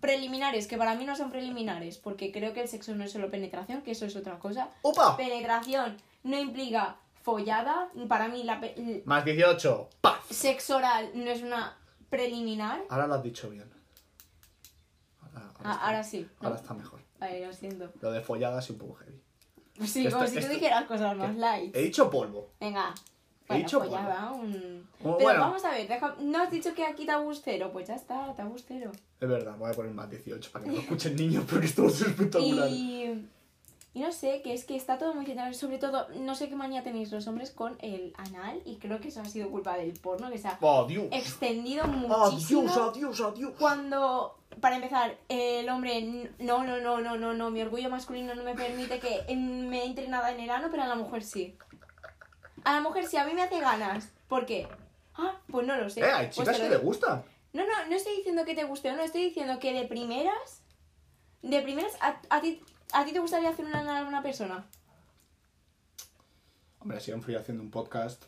[0.00, 3.30] Preliminares, que para mí no son preliminares, porque creo que el sexo no es solo
[3.30, 4.68] penetración, que eso es otra cosa.
[4.82, 5.16] ¡Opa!
[5.16, 8.60] Penetración no implica follada, para mí la
[9.04, 9.88] Más 18.
[10.00, 10.28] ¡Paf!
[10.28, 11.78] sexo oral no es una
[12.10, 12.82] preliminar.
[12.88, 13.70] Ahora lo has dicho bien.
[15.62, 16.28] Ahora, Ah, está- ahora sí.
[16.40, 16.48] ¿no?
[16.48, 17.00] Ahora está mejor.
[17.20, 17.92] Lo siento.
[18.00, 19.20] Lo de follada sí un poco heavy.
[19.78, 21.38] Pues sí, Esto- como si esto- tú dijeras cosas más ¿Qué?
[21.38, 21.76] light.
[21.76, 22.50] He dicho polvo.
[22.60, 22.94] Venga.
[23.48, 24.10] He dicho pues ya polvo.
[24.10, 24.88] va, un...
[24.98, 25.40] Pero bueno.
[25.40, 28.64] vamos a ver, deja- no has dicho que aquí tabús cero, pues ya está, tabús
[28.66, 28.90] cero.
[29.20, 32.00] Es verdad, voy a poner más 18 para que no escuchen niños porque esto es
[32.00, 32.68] espectacular.
[32.70, 33.28] Y...
[33.94, 36.56] y no sé, que es que está todo muy centrado, sobre todo, no sé qué
[36.56, 39.92] manía tenéis los hombres con el anal, y creo que eso ha sido culpa del
[39.92, 42.70] porno, que se ha ¡Oh, extendido ¡Adiós, muchísimo.
[42.72, 43.52] adiós, adiós!
[43.58, 48.42] Cuando, para empezar, el hombre, no, no, no, no, no, no, mi orgullo masculino no
[48.44, 51.56] me permite que me entre nada en el ano, pero a la mujer sí.
[52.64, 54.08] A la mujer sí, a mí me hace ganas.
[54.28, 54.68] ¿Por qué?
[55.16, 56.00] Ah, pues no lo sé.
[56.00, 56.82] Eh, hay Pues chicas que le digo.
[56.82, 57.22] gustan.
[57.52, 60.62] No, no, no estoy diciendo que te guste o no, estoy diciendo que de primeras,
[61.42, 64.66] de primeras, a, a ti, ¿a ti te gustaría hacer una a una persona?
[66.80, 68.24] Hombre, si aún fui haciendo un podcast.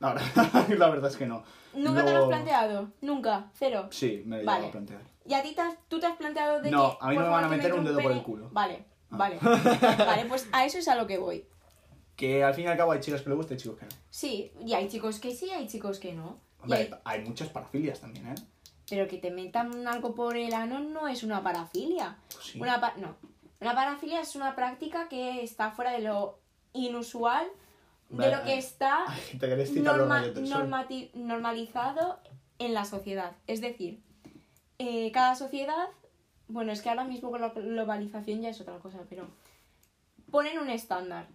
[0.00, 0.22] Ahora,
[0.76, 1.42] la verdad es que no.
[1.74, 2.90] ¿Nunca te lo has No- planteado?
[3.00, 3.50] ¿Nunca?
[3.54, 3.88] ¿Cero?
[3.90, 4.58] Sí, me lo he Vale.
[4.62, 5.00] llegado a plantear.
[5.26, 6.96] ¿Y a ti te has- tú te has planteado de No, que...
[7.00, 8.50] a mí no me van a meter un dedo por el culo.
[8.52, 9.16] Vale, Ah.
[9.16, 9.38] vale.
[9.98, 11.46] vale, pues a eso es a lo que voy.
[12.16, 13.90] Que al fin y al cabo hay chicas que le gusta y chicos que no.
[14.10, 16.38] Sí, y hay chicos que sí, hay chicos que no.
[16.60, 18.34] Y Hombre, hay- hay muchas parafilias también, ¿eh?
[18.88, 22.18] Pero que te metan algo por el ano no es una parafilia.
[22.32, 22.60] Pues sí.
[22.60, 23.16] Una pa- no.
[23.64, 26.38] Una parafilia es una práctica que está fuera de lo
[26.74, 27.46] inusual,
[28.10, 29.06] de lo que está
[29.98, 32.20] norma- normati- normalizado
[32.58, 33.32] en la sociedad.
[33.46, 34.02] Es decir,
[34.78, 35.88] eh, cada sociedad,
[36.46, 39.28] bueno, es que ahora mismo con la globalización ya es otra cosa, pero
[40.30, 41.26] ponen un estándar.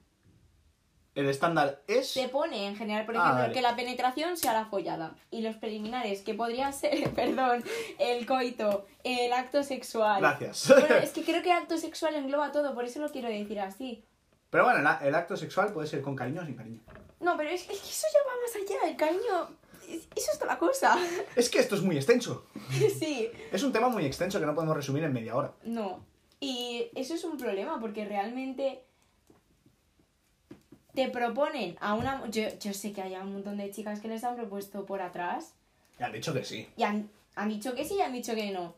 [1.15, 2.12] El estándar es.
[2.12, 5.15] Se pone en general, por Ah, ejemplo, que la penetración sea la follada.
[5.32, 7.63] Y los preliminares, que podrían ser, perdón,
[7.98, 10.22] el coito, el acto sexual.
[10.22, 10.67] Gracias.
[10.69, 14.04] Bueno, es que creo que acto sexual engloba todo, por eso lo quiero decir así.
[14.50, 16.80] Pero bueno, la- el acto sexual puede ser con cariño o sin cariño.
[17.19, 19.50] No, pero es, que eso ya va más allá, el cariño.
[19.89, 20.98] es- Eso es otra cosa.
[21.36, 22.45] Es que esto es muy extenso.
[22.98, 23.30] sí.
[23.52, 25.52] Es un tema muy extenso que no podemos resumir en media hora.
[25.63, 26.06] No.
[26.39, 28.86] Y eso es un problema, porque realmente
[30.93, 32.25] te proponen a una...
[32.30, 35.54] Yo, yo sé que hay un montón de chicas que les han propuesto por atrás
[35.99, 36.67] Y han dicho que sí.
[36.78, 38.75] Y han, han dicho que sí y han dicho que no.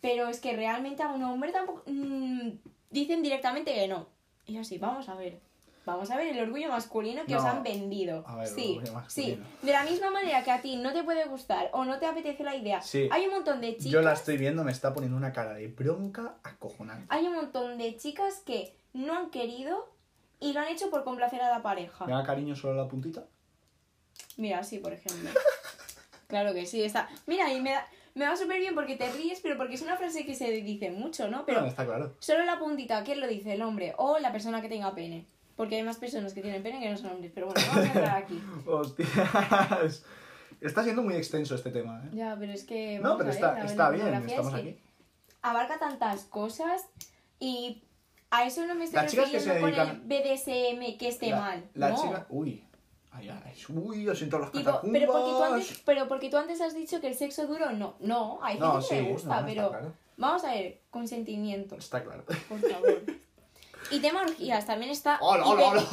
[0.00, 1.82] Pero es que realmente a un hombre tampoco...
[1.86, 2.50] mm,
[2.90, 4.06] dicen directamente que no.
[4.46, 5.40] Y así, vamos a ver.
[5.84, 8.22] Vamos a ver el orgullo masculino que os han vendido.
[8.26, 9.40] A ver, sí, sí.
[9.62, 12.44] De la misma manera que a ti no te puede gustar o no te apetece
[12.44, 12.82] la idea.
[12.82, 13.08] Sí.
[13.10, 13.92] Hay un montón de chicas...
[13.92, 17.06] Yo la estoy viendo, me está poniendo una cara de bronca acojonante.
[17.08, 19.88] Hay un montón de chicas que no han querido
[20.40, 22.06] y lo han hecho por complacer a la pareja.
[22.06, 23.24] ¿Me da cariño solo la puntita?
[24.36, 25.30] Mira, sí, por ejemplo.
[26.28, 27.08] claro que sí, está.
[27.26, 29.96] Mira, y me, da- me va súper bien porque te ríes, pero porque es una
[29.96, 31.44] frase que se dice mucho, ¿no?
[31.46, 32.14] Pero No, está claro.
[32.20, 33.52] solo la puntita, ¿quién lo dice?
[33.54, 35.26] El hombre o la persona que tenga pene.
[35.56, 37.32] Porque hay más personas que tienen pene que no son hombres.
[37.34, 38.40] Pero bueno, vamos a entrar aquí.
[38.66, 40.04] Hostias.
[40.60, 42.10] Está siendo muy extenso este tema, ¿eh?
[42.12, 42.98] Ya, pero es que.
[43.00, 44.80] No, pero a ver, está, está bien, es estamos que aquí.
[45.42, 46.84] Abarca tantas cosas
[47.40, 47.82] y.
[48.30, 51.08] A eso no me estoy Las chicas que se refiriendo con dedican- el BDSM que
[51.08, 51.64] esté La- mal.
[51.74, 51.96] La no.
[52.02, 52.26] chica...
[52.30, 52.64] Uy.
[53.10, 54.90] Ay, ay, uy, yo siento las catacumbas.
[54.92, 57.96] pero porque, tú antes, pero porque tú antes has dicho que el sexo duro no.
[58.00, 59.92] No, hay gente No, que sí, le gusta, no, pero claro.
[60.18, 62.24] vamos a ver, consentimiento, Está claro.
[62.48, 63.02] por favor.
[63.90, 65.18] y tema orgías también está.
[65.22, 65.84] ¡Hola, hola,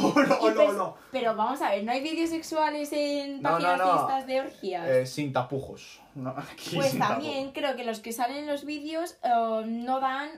[0.42, 0.94] hola!
[1.12, 4.26] Pero vamos a ver, ¿no hay vídeos sexuales en No, no, páginas no.
[4.28, 4.88] de orgías?
[4.88, 6.02] Eh, sin tapujos.
[6.52, 10.30] Aquí pues sin también creo que los que salen en los vídeos eh, no dan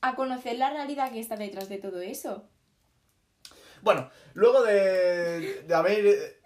[0.00, 2.44] a conocer la realidad que está detrás de todo eso.
[3.82, 6.36] Bueno, luego de, de haber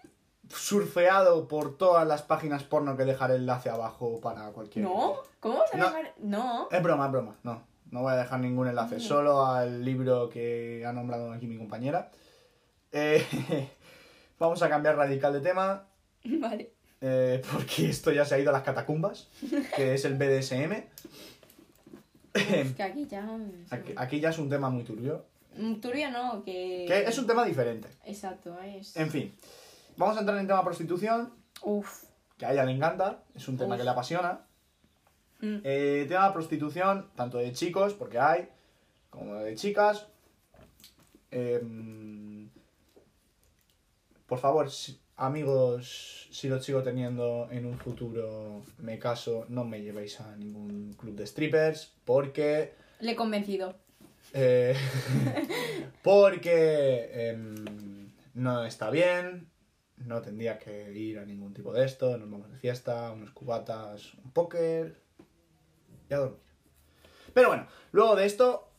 [0.49, 4.85] surfeado por todas las páginas porno que dejaré enlace abajo para cualquier...
[4.85, 5.15] ¿No?
[5.39, 5.85] ¿Cómo vas a No.
[5.87, 6.15] dejar?
[6.19, 6.69] No.
[6.71, 7.37] Es broma, es broma.
[7.45, 8.97] No, no voy a dejar ningún enlace.
[8.97, 9.01] No.
[9.01, 12.11] Solo al libro que ha nombrado aquí mi compañera.
[12.93, 13.25] Eh,
[14.39, 15.87] vamos a cambiar radical de tema.
[16.25, 16.73] Vale.
[17.01, 19.29] eh, porque esto ya se ha ido a las catacumbas.
[19.77, 20.83] Que es el BDSM.
[22.35, 23.29] Es que aquí ya.
[23.71, 25.27] Aquí, aquí ya es un tema muy turbio.
[25.57, 26.85] Mm, Turbio no, que.
[26.87, 27.89] Que es un tema diferente.
[28.05, 28.97] Exacto, es.
[28.97, 29.35] En fin.
[29.97, 31.33] Vamos a entrar en el tema prostitución.
[31.63, 32.05] Uf.
[32.39, 33.23] Que a ella le encanta.
[33.35, 33.79] Es un tema Uf.
[33.79, 34.41] que le apasiona.
[35.41, 35.57] Mm.
[35.65, 38.49] Eh, tema prostitución, tanto de chicos, porque hay,
[39.11, 40.07] como de chicas.
[41.31, 42.49] Em,
[44.27, 49.83] por favor, si- amigos, si lo sigo teniendo en un futuro, me caso, no me
[49.83, 52.73] llevéis a ningún club de strippers, porque...
[53.01, 53.75] Le he convencido.
[54.33, 54.75] eh,
[56.03, 59.51] porque em, no está bien,
[59.99, 64.15] no tendría que ir a ningún tipo de esto, nos vamos de fiesta, unos cubatas,
[64.25, 65.03] un póker
[66.09, 66.41] y a dormir.
[67.35, 68.73] Pero bueno, luego de esto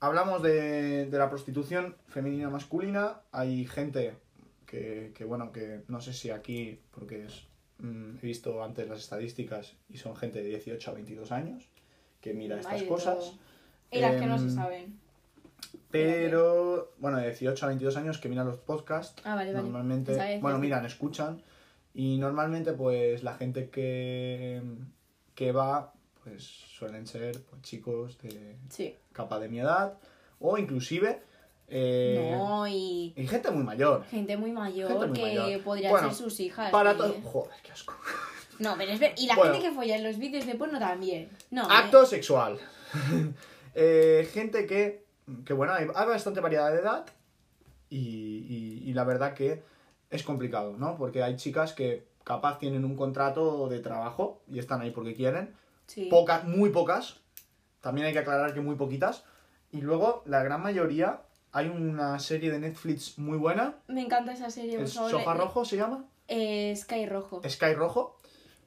[0.00, 3.22] hablamos de, de la prostitución femenina masculina.
[3.30, 4.16] Hay gente
[4.66, 7.44] que, que, bueno, que no sé si aquí, porque es,
[7.78, 11.68] mm, he visto antes las estadísticas y son gente de 18 a 22 años
[12.20, 13.34] que mira estas cosas.
[13.90, 14.98] Y las que no se Em, saben.
[15.90, 19.22] Pero, bueno, de 18 a 22 años que miran los podcasts.
[19.24, 19.62] Ah, vale, vale.
[19.64, 21.42] Normalmente, bueno, miran, escuchan.
[21.94, 24.60] Y normalmente, pues, la gente que,
[25.34, 28.94] que va, pues, suelen ser pues, chicos de Sí.
[29.12, 29.94] capa de mi edad.
[30.40, 31.22] O inclusive...
[31.68, 33.12] eh, no, y.
[33.16, 34.04] y gente muy mayor.
[34.06, 35.62] Gente muy mayor Gente muy que mayor.
[35.62, 36.70] podría Bueno, ser sus hijas.
[36.70, 37.14] Para y- todo...
[37.24, 37.94] Joder, qué asco.
[38.58, 39.12] No, pero es ver...
[39.18, 39.52] Y la Bueno.
[39.52, 41.28] gente que folla en los vídeos de porno también.
[41.50, 41.64] No.
[41.64, 41.66] ¿eh?
[41.70, 42.58] Acto sexual.
[43.74, 45.04] Eh, gente que,
[45.44, 47.04] que bueno, hay, hay bastante variedad de edad
[47.90, 49.62] y, y- y la verdad que
[50.08, 50.96] es complicado, ¿no?
[50.96, 55.54] Porque hay chicas que capaz tienen un contrato de trabajo y están ahí porque quieren.
[55.86, 56.06] Sí.
[56.06, 57.20] Pocas, muy pocas.
[57.82, 59.24] También hay que aclarar que muy poquitas.
[59.70, 61.20] Y luego, la gran mayoría,
[61.52, 63.76] hay una serie de Netflix muy buena.
[63.88, 65.10] Me encanta esa serie, por ¿El favor.
[65.10, 66.04] Sofá le- Rojo se llama?
[66.28, 67.40] Eh, Sky Rojo.
[67.48, 68.18] Sky Rojo.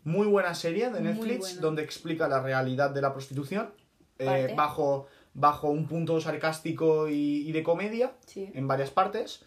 [0.03, 3.71] Muy buena serie de Netflix donde explica la realidad de la prostitución
[4.17, 8.49] eh, bajo, bajo un punto sarcástico y, y de comedia Sí.
[8.53, 9.43] en varias partes.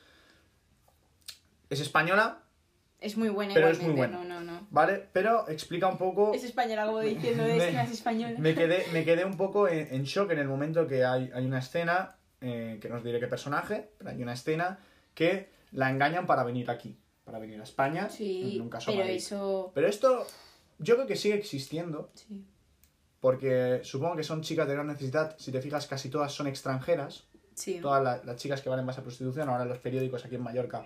[1.70, 2.38] Es española,
[3.00, 4.18] Es muy buena Pero es muy buena.
[4.18, 4.66] No, no, no.
[4.70, 5.08] ¿vale?
[5.12, 6.34] Pero explica un poco...
[6.34, 8.34] Es española, como diciendo, es que no es española.
[8.38, 11.46] Me quedé, me quedé un poco en, en shock en el momento que hay, hay
[11.46, 14.78] una escena, eh, que no os diré qué personaje, pero hay una escena
[15.14, 19.04] que la engañan para venir aquí, para venir a España, Sí, en un caso pero
[19.04, 19.70] eso...
[19.74, 20.26] Pero esto
[20.78, 22.44] yo creo que sigue existiendo, Sí.
[23.20, 25.36] Porque supongo que son chicas de gran necesidad.
[25.38, 27.28] Si te fijas, casi todas son extranjeras.
[27.54, 27.78] Sí.
[27.80, 30.34] Todas la- las chicas que van en base a prostitución, ahora en los periódicos aquí
[30.34, 30.84] en Mallorca,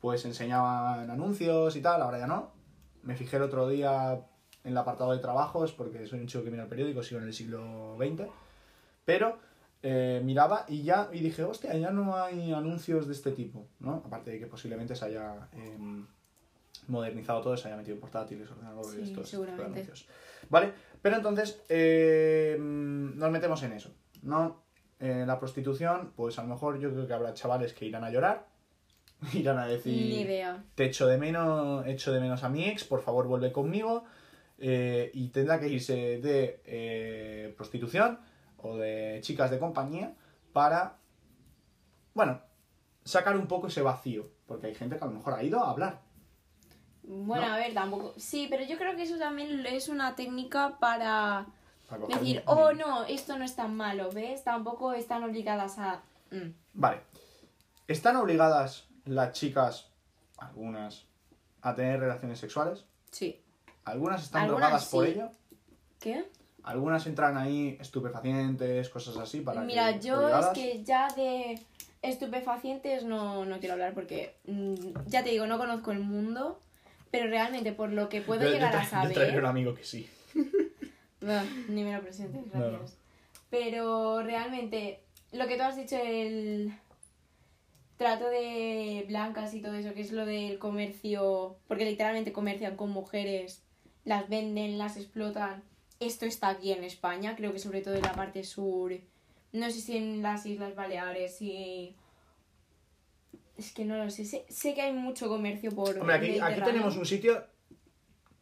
[0.00, 2.52] pues enseñaban anuncios y tal, ahora ya no.
[3.02, 4.14] Me fijé el otro día
[4.64, 7.26] en el apartado de trabajos, porque soy un chico que mira el periódico, sigo en
[7.26, 8.30] el siglo XX.
[9.04, 9.36] Pero
[9.86, 14.02] eh, miraba y ya y dije, hostia, ya no hay anuncios de este tipo, ¿no?
[14.06, 16.06] Aparte de que posiblemente se haya em,
[16.88, 19.64] modernizado todo, se haya metido portátiles, ordenadores, Sí, seguramente.
[19.82, 20.08] anuncios.
[20.48, 20.72] ¿Vale?
[21.02, 23.90] Pero entonces eh, nos metemos en eso,
[24.22, 24.62] ¿no?
[25.00, 28.46] La prostitución, pues a lo mejor yo creo que habrá chavales que irán a llorar,
[29.34, 29.92] Irán a decir...
[29.92, 30.64] Ni idea.
[30.74, 34.04] Te echo de menos, echo de menos a mi ex, por favor vuelve conmigo.
[34.58, 38.18] eh, y tendrá que irse de eh, prostitución
[38.64, 40.14] o de chicas de compañía
[40.54, 40.96] para,
[42.14, 42.40] bueno,
[43.04, 44.26] sacar un poco ese vacío.
[44.46, 46.00] Porque hay gente que a lo mejor ha ido a hablar.
[47.02, 47.54] Bueno, ¿No?
[47.54, 48.14] a ver, tampoco.
[48.16, 51.46] Sí, pero yo creo que eso también es una técnica para
[52.08, 54.42] decir, un- oh no, esto no es tan malo, ¿ves?
[54.44, 56.00] Tampoco están obligadas a.
[56.30, 56.50] Mm.
[56.72, 57.00] Vale.
[57.86, 59.90] ¿Están obligadas las chicas,
[60.38, 61.04] algunas,
[61.60, 62.86] a tener relaciones sexuales?
[63.10, 63.42] Sí.
[63.84, 65.28] ¿Algunas están Algunas drogadas por ello?
[66.00, 66.26] ¿Qué?
[66.64, 70.46] Algunas entran ahí estupefacientes, cosas así para Mira, que yo obligadas.
[70.46, 71.60] es que ya de
[72.02, 74.74] estupefacientes no, no quiero hablar porque mm,
[75.06, 76.60] ya te digo, no conozco el mundo,
[77.10, 79.38] pero realmente por lo que puedo Yo- yo llegar a yo traeré saber.
[79.40, 80.08] un amigo que sí.
[81.20, 82.68] No, ni me lo presentes, No, no.
[82.78, 82.98] gracias.
[83.48, 85.00] Pero realmente,
[85.32, 86.74] lo que tú has dicho, el
[87.96, 92.90] trato de blancas y todo eso, que es lo del comercio, porque literalmente comercian con
[92.90, 93.62] mujeres,
[94.04, 95.62] las venden, las explotan.
[96.00, 98.92] Esto está aquí en España, creo que sobre todo en la parte sur.
[99.52, 101.96] No sé si en las Islas Baleares y...
[103.56, 104.24] Es que no lo sé.
[104.24, 105.96] Sé, sé que hay mucho comercio por...
[105.98, 107.44] Hombre, aquí, tenemos un sitio...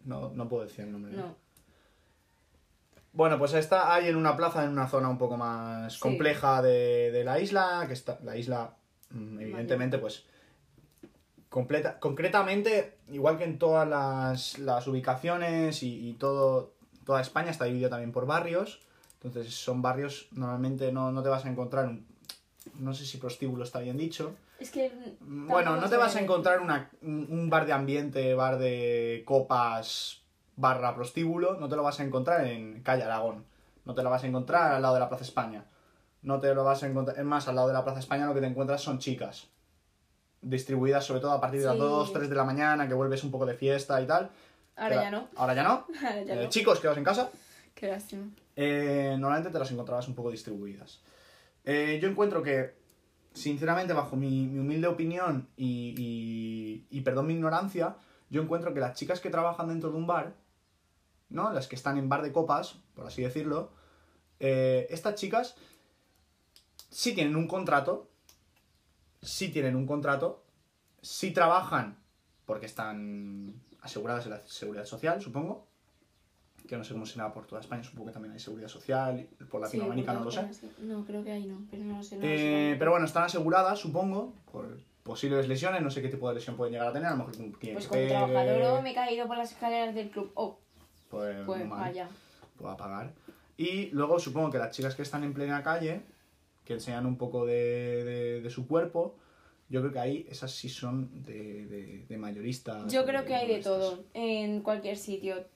[0.05, 1.13] No, no puedo decir el nombre.
[1.13, 1.37] No.
[3.13, 6.01] Bueno, pues está ahí en una plaza, en una zona un poco más Sí.
[6.01, 8.75] compleja de, de la isla, que está la isla,
[9.11, 10.25] mm, evidentemente, pues
[11.51, 16.73] completa, concretamente, igual que en todas las, las ubicaciones y, y todo,
[17.05, 18.81] toda España está dividida también por barrios,
[19.23, 22.07] entonces son barrios, normalmente no, no te vas a encontrar, un-
[22.81, 24.93] no sé si prostíbulo está bien dicho, Es que...
[25.21, 30.23] bueno, tampoco no te vas a encontrar una- un bar de ambiente, bar de copas,
[30.57, 33.45] barra prostíbulo, no te lo vas a encontrar en Calle Aragón.
[33.85, 35.65] No te lo vas a encontrar al lado de la Plaza España.
[36.23, 37.19] No te lo vas a encontrar...
[37.19, 39.49] Es más, al lado de la Plaza España lo que te encuentras son chicas.
[40.41, 41.81] Distribuidas sobre todo a partir de las Sí.
[41.81, 44.31] 2, 3 de la mañana, que vuelves un poco de fiesta y tal.
[44.77, 45.29] Ahora ya no.
[45.37, 45.87] Ahora ya no.
[46.03, 46.49] Ahora ya Eh, no.
[46.51, 47.31] chicos, quedaos en casa.
[47.75, 48.29] Qué lástima.
[48.57, 51.01] Eh, normalmente te las encontrabas un poco distribuidas.
[51.65, 52.75] Eh, yo encuentro que,
[53.35, 57.97] sinceramente, bajo mi, mi humilde opinión y, y- y perdón mi ignorancia,
[58.31, 60.35] yo encuentro que las chicas que trabajan dentro de un bar,
[61.29, 61.53] ¿no?
[61.53, 63.71] Las que están en bar de copas, por así decirlo,
[64.41, 65.55] eh, estas chicas
[66.91, 68.09] sí tienen un contrato,
[69.23, 70.45] sí tienen un contrato,
[71.01, 71.99] sí trabajan
[72.45, 75.67] porque están aseguradas en la seguridad social, supongo,
[76.69, 79.61] que no sé cómo será por toda España, supongo que también hay seguridad social, por
[79.61, 80.47] Sí, Latinoamérica no lo sé.
[80.81, 82.17] No, creo que ahí no, pero no lo sé.
[82.17, 86.29] No lo Eh, pero bueno, están aseguradas, supongo, por posibles lesiones, no sé qué tipo
[86.29, 88.91] de lesión pueden llegar a tener, a lo mejor un cliente Pues como trabajador me
[88.93, 90.31] he caído por las escaleras del club.
[90.35, 90.59] Oh,
[91.11, 92.09] pues, pues mal, vaya.
[92.57, 93.13] pueda pagar.
[93.57, 96.03] Y luego supongo que las chicas que están en plena calle,
[96.65, 99.17] que enseñan un poco de, de- de su cuerpo,
[99.73, 102.93] yo creo que ahí esas sí son de, de, de mayoristas.
[102.93, 105.47] Yo creo que hay de todo en cualquier sitio.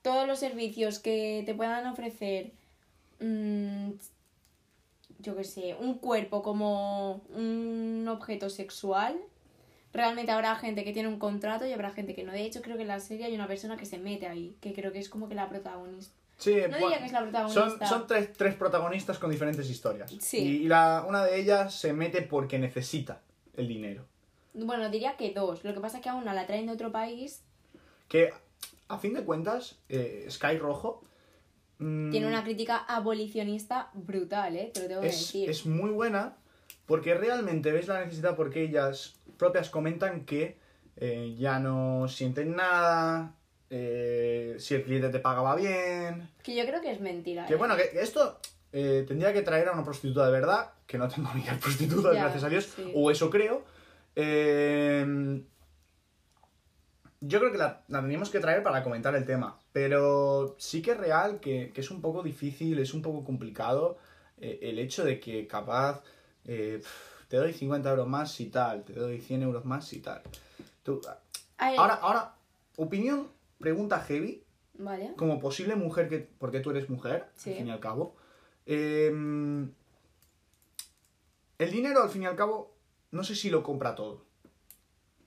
[0.00, 2.52] Todos los servicios que te puedan ofrecer,
[3.20, 3.90] mm,
[5.18, 9.18] yo qué sé, un cuerpo como un objeto sexual.
[9.92, 12.32] Realmente habrá gente que tiene un contrato y habrá gente que no.
[12.32, 14.72] De hecho, creo que en la serie hay una persona que se mete ahí, que
[14.72, 16.14] creo que es como que la protagonista.
[16.38, 17.86] Sí, No bueno, diría que es la protagonista.
[17.86, 20.10] Son, son tres, tres protagonistas con diferentes historias.
[20.20, 20.38] Sí.
[20.38, 23.20] Y, y la, una de ellas se mete porque necesita
[23.58, 24.06] el dinero.
[24.54, 25.62] Bueno, diría que dos.
[25.64, 27.42] Lo que pasa es que a una la traen de otro país,
[28.08, 28.32] Que,
[28.88, 31.02] a fin de cuentas, eh, Sky Rojo...
[31.78, 34.70] mm, tiene una crítica abolicionista brutal, ¿eh?
[34.72, 35.50] Te lo tengo que es, decir.
[35.50, 36.36] es muy buena
[36.86, 40.56] porque realmente ves la necesidad porque ellas propias comentan que
[40.96, 43.34] eh, ya no sienten nada,
[43.70, 46.30] eh, si el cliente te pagaba bien...
[46.42, 47.44] Que yo creo que es mentira.
[47.46, 47.56] Que ¿eh?
[47.56, 48.40] bueno, que esto
[48.72, 52.22] eh, tendría que traer a una prostituta de verdad, que no tengo ni prostitutas, Ya,
[52.24, 52.92] gracias a Dios, sí.
[52.94, 53.64] o eso creo.
[54.16, 55.42] Eh,
[57.20, 60.92] yo creo que la, la tendríamos que traer para comentar el tema, pero sí que
[60.92, 63.98] es real que, que es un poco difícil, es un poco complicado
[64.38, 66.02] eh, el hecho de que capaz
[66.44, 66.80] eh,
[67.28, 70.22] te doy 50 euros más y tal, te doy 100 euros más y tal.
[70.84, 71.00] Tú-
[71.58, 72.34] ahora, ahora,
[72.76, 73.28] opinión,
[73.58, 75.12] pregunta heavy, Vale.
[75.16, 77.50] como posible mujer, que porque tú eres mujer, Sí.
[77.50, 78.14] al fin y al cabo.
[78.68, 79.08] Eh,
[81.58, 82.74] el dinero, al fin y al cabo,
[83.10, 84.24] no sé si lo compra todo.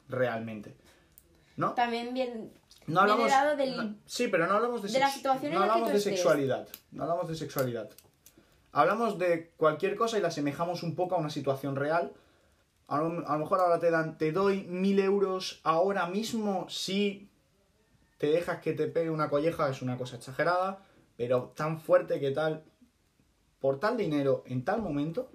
[0.08, 0.76] Realmente.
[1.58, 1.74] ¿No?
[1.74, 2.54] También bien.
[2.88, 3.30] No hablamos.
[3.58, 6.14] Del- no- sí, pero no hablamos de, de sex- no hablamos de estés.
[6.16, 6.68] sexualidad.
[6.92, 7.90] No hablamos de sexualidad.
[8.72, 12.14] Hablamos de cualquier cosa y la asemejamos un poco a una situación real.
[12.88, 17.30] A lo, a lo mejor ahora te dan, te doy mil euros ahora mismo si
[18.18, 20.80] te dejas que te pegue una colleja, es una cosa exagerada,
[21.18, 22.64] pero tan fuerte que tal,
[23.62, 25.30] por tal dinero, en tal momento,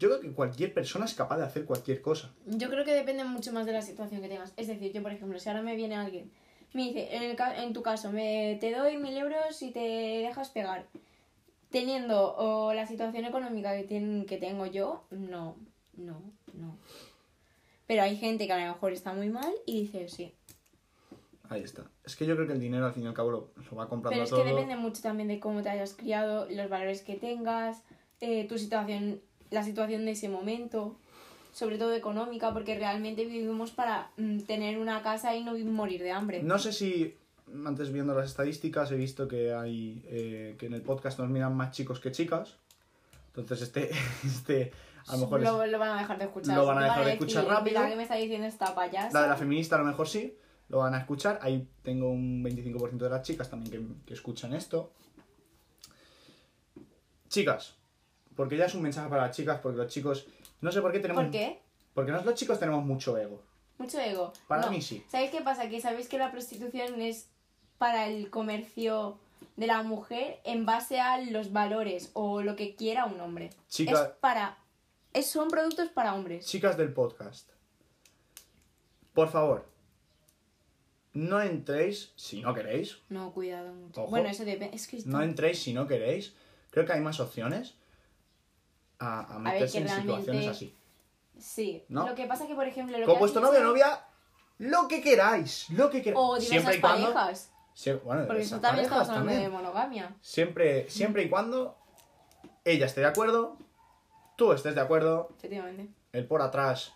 [0.00, 2.32] Yo creo que cualquier persona es capaz de hacer cualquier cosa.
[2.46, 4.54] Yo creo que depende mucho más de la situación que tengas.
[4.56, 6.32] Es decir, yo por ejemplo, si ahora me viene alguien,
[6.72, 9.78] me dice, en, el en tu caso, me, te doy mil euros y te
[10.26, 10.86] dejas pegar.
[11.70, 15.56] Teniendo la situación económica que, tien- que tengo yo, no,
[15.98, 16.22] no,
[16.54, 16.78] no.
[17.86, 20.32] Pero hay gente que a lo mejor está muy mal y dice sí.
[21.50, 21.82] Ahí está.
[22.04, 23.88] Es que yo creo que el dinero al fin y al cabo lo, lo va
[23.88, 24.42] comprando Pero es todo.
[24.44, 27.82] que depende mucho también de cómo te hayas criado, los valores que tengas,
[28.20, 29.20] eh, tu situación,
[29.50, 30.96] la situación de ese momento,
[31.52, 36.12] sobre todo económica, porque realmente vivimos para mm, tener una casa y no morir de
[36.12, 36.42] hambre.
[36.42, 37.16] No sé si
[37.66, 41.56] antes viendo las estadísticas he visto que hay eh, que en el podcast nos miran
[41.56, 42.58] más chicos que chicas.
[43.28, 43.90] Entonces este,
[44.24, 44.72] este
[45.08, 46.56] a lo mejor es- lo, van a dejar de escuchar.
[46.56, 47.78] lo van a Te dejar de decir, escuchar rápido.
[47.80, 49.10] Mira, ¿qué me está diciendo esta payasa?
[49.12, 50.36] la de la feminista a lo mejor sí,
[50.70, 51.38] lo van a escuchar.
[51.42, 54.90] Ahí tengo un 25% de las chicas también que, que escuchan esto.
[57.28, 57.74] Chicas,
[58.36, 60.26] porque ya es un mensaje para las chicas, porque los chicos,
[60.60, 61.22] no sé por qué tenemos...
[61.24, 61.60] ¿Por qué?
[61.94, 63.42] Porque nosotros los chicos tenemos mucho ego.
[63.78, 64.32] Mucho ego.
[64.48, 64.70] Para No.
[64.72, 65.04] mí sí.
[65.08, 65.68] ¿Sabéis qué pasa?
[65.68, 67.28] Que sabéis que la prostitución es
[67.78, 69.18] para el comercio
[69.56, 73.50] de la mujer en base a los valores o lo que quiera un hombre.
[73.68, 74.58] Chica- Es para...
[75.12, 76.46] es- son productos para hombres.
[76.46, 77.48] Chicas del podcast,
[79.14, 79.66] por favor,
[81.12, 82.98] no entréis si no queréis.
[83.08, 84.02] No, cuidado mucho.
[84.02, 84.10] Ojo.
[84.10, 84.74] Bueno, eso depende.
[84.76, 86.34] Es que No entréis si no queréis.
[86.70, 87.74] Creo que hay más opciones
[88.98, 90.74] a, a meterse en situaciones así.
[91.38, 91.84] Sí.
[91.88, 92.06] ¿No?
[92.08, 92.98] Lo que pasa que, por ejemplo...
[92.98, 94.04] Lo Con que vuestro novio o novia,
[94.58, 95.68] lo que queráis.
[95.70, 96.20] Lo que queráis.
[96.22, 97.50] O diversas parejas.
[97.74, 99.42] Sie- bueno, Porque eso también parejas estamos hablando también.
[99.42, 100.16] de monogamia.
[100.20, 101.76] Siempre, siempre y cuando
[102.64, 103.56] ella esté de acuerdo,
[104.36, 105.88] tú estés de acuerdo, Efectivamente.
[106.12, 106.92] el por atrás,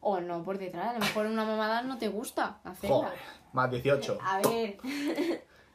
[0.00, 0.90] O no, por detrás.
[0.90, 2.96] A lo mejor una mamada no te gusta hacerla.
[2.96, 3.18] joder,
[3.52, 4.18] más 18.
[4.22, 4.78] A ver,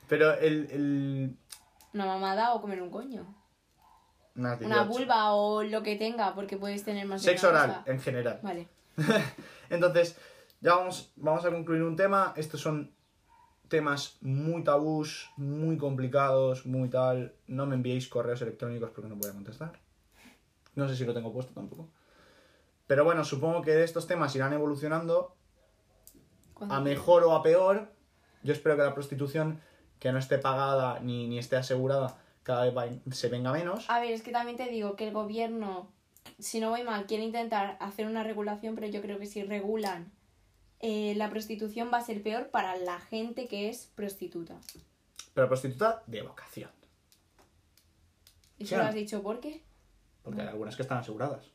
[0.08, 1.38] Pero el, el
[1.94, 3.26] una mamada o comer un coño.
[4.36, 4.86] más Una 18.
[4.88, 7.84] vulva o lo que tenga, porque puedes tener más Sexo oral, cosa.
[7.92, 8.40] en general.
[8.44, 8.68] Vale.
[9.70, 10.18] Entonces,
[10.62, 12.34] ya vamos, vamos a concluir un tema.
[12.36, 12.94] Estos son
[13.68, 17.34] temas muy tabús, muy complicados, muy tal.
[17.48, 19.80] No me enviéis correos electrónicos porque no voy a contestar.
[20.76, 21.90] No sé si lo tengo puesto tampoco.
[22.92, 25.34] Pero bueno, supongo que estos temas irán evolucionando
[26.60, 27.90] a mejor o a peor.
[28.44, 29.62] Yo espero que la prostitución,
[29.98, 33.90] que no esté pagada ni, ni esté asegurada, cada vez va- se venga menos.
[33.90, 35.88] A ver, es que también te digo que el gobierno,
[36.38, 40.12] si no voy mal, quiere intentar hacer una regulación, pero yo creo que si regulan
[40.82, 44.58] eh, la prostitución va a ser peor para la gente que es prostituta.
[45.34, 46.72] Pero prostituta de vocación.
[48.58, 48.90] ¿Y Sí, eso lo ¿no?
[48.90, 49.64] has dicho por qué?
[50.24, 51.46] Porque hay algunas que están aseguradas.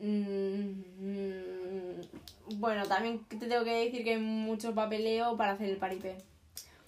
[0.00, 0.82] Mm,
[2.56, 6.16] bueno, también te tengo que decir que hay mucho papeleo para hacer el paripé.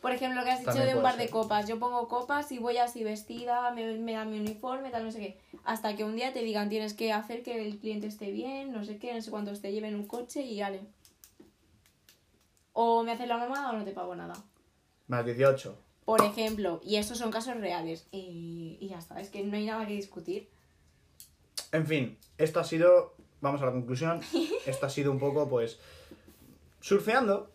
[0.00, 1.68] Por ejemplo, lo que has dicho También de un bar de copas.
[1.68, 5.20] Yo pongo copas y voy así vestida, me, me dan mi uniforme, tal, no sé
[5.20, 5.38] qué.
[5.62, 8.84] Hasta que un día te digan tienes que hacer que el cliente esté bien, no
[8.84, 10.80] sé qué, no sé cuántos te lleven un coche y ale.
[12.72, 14.34] O me haces la mamada o no te pago nada.
[15.06, 15.78] Más 18.
[16.04, 18.08] Por ejemplo, y estos son casos reales.
[18.10, 20.48] Y, y ya está, es que no hay nada que discutir.
[21.72, 24.20] En fin, esto ha sido, vamos a la conclusión,
[24.66, 25.78] esto ha sido un poco pues
[26.80, 27.50] surfeando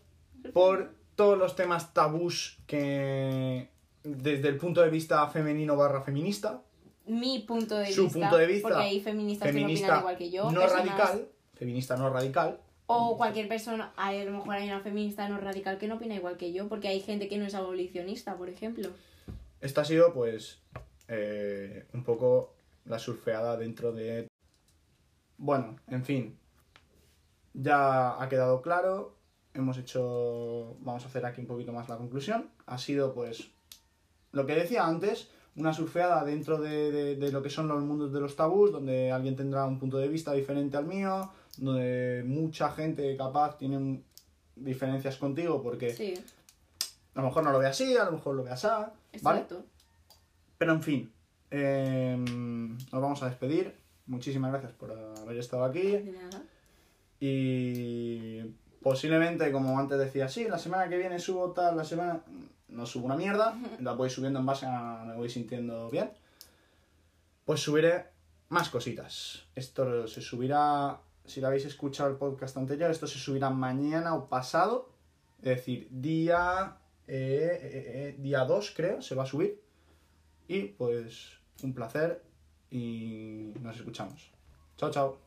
[0.54, 3.70] por todos los temas tabús que
[4.04, 6.62] desde el punto de vista femenino barra feminista,
[7.06, 8.20] Mi punto de su vista.
[8.20, 10.52] punto de vista Porque hay feministas que no feminista opinan igual que yo.
[10.52, 12.60] no personas- radical, feminista no radical,
[12.90, 16.38] O cualquier persona, a lo mejor hay una feminista no radical que no opina igual
[16.38, 18.90] que yo, porque hay gente que no es abolicionista, por ejemplo.
[19.60, 20.60] Esta ha sido, pues,
[21.10, 22.54] eh, un poco
[22.88, 24.28] la surfeada dentro de...
[25.38, 26.38] Bueno, en fin.
[27.54, 29.16] Ya ha quedado claro.
[29.54, 30.76] Hemos hecho...
[30.82, 32.50] Vamos a hacer aquí un poquito más la conclusión.
[32.66, 33.50] Ha sido, pues,
[34.32, 38.14] lo que decía antes, una surfeada dentro de, de- de lo que son los mundos
[38.14, 42.70] de los tabús, donde alguien tendrá un punto de vista diferente al mío, donde mucha
[42.72, 44.04] gente capaz tiene
[44.56, 46.14] diferencias contigo porque Sí,
[47.16, 49.40] a lo mejor no lo ve así, a lo mejor lo ve así, ¿vale?
[49.42, 49.64] exacto.
[50.60, 51.14] Pero en fin,
[51.52, 53.76] eh, nos vamos a despedir.
[54.06, 56.00] Muchísimas gracias por haber estado aquí.
[57.20, 58.42] Y
[58.82, 62.22] posiblemente, como antes decía, sí, la semana que viene subo tal, la semana...
[62.70, 66.12] No subo una mierda, la voy subiendo en base a me voy sintiendo bien.
[67.46, 68.08] Pues subiré
[68.50, 69.46] más cositas.
[69.56, 74.28] Esto se subirá, si lo habéis escuchado el podcast anterior, esto se subirá mañana o
[74.28, 74.90] pasado.
[75.40, 76.78] Es decir, día,
[77.08, 79.62] eh, eh, eh, día 2 creo, se va a subir.
[80.48, 82.24] Y pues un placer
[82.72, 84.32] y nos escuchamos.
[84.78, 85.27] Chao, chao.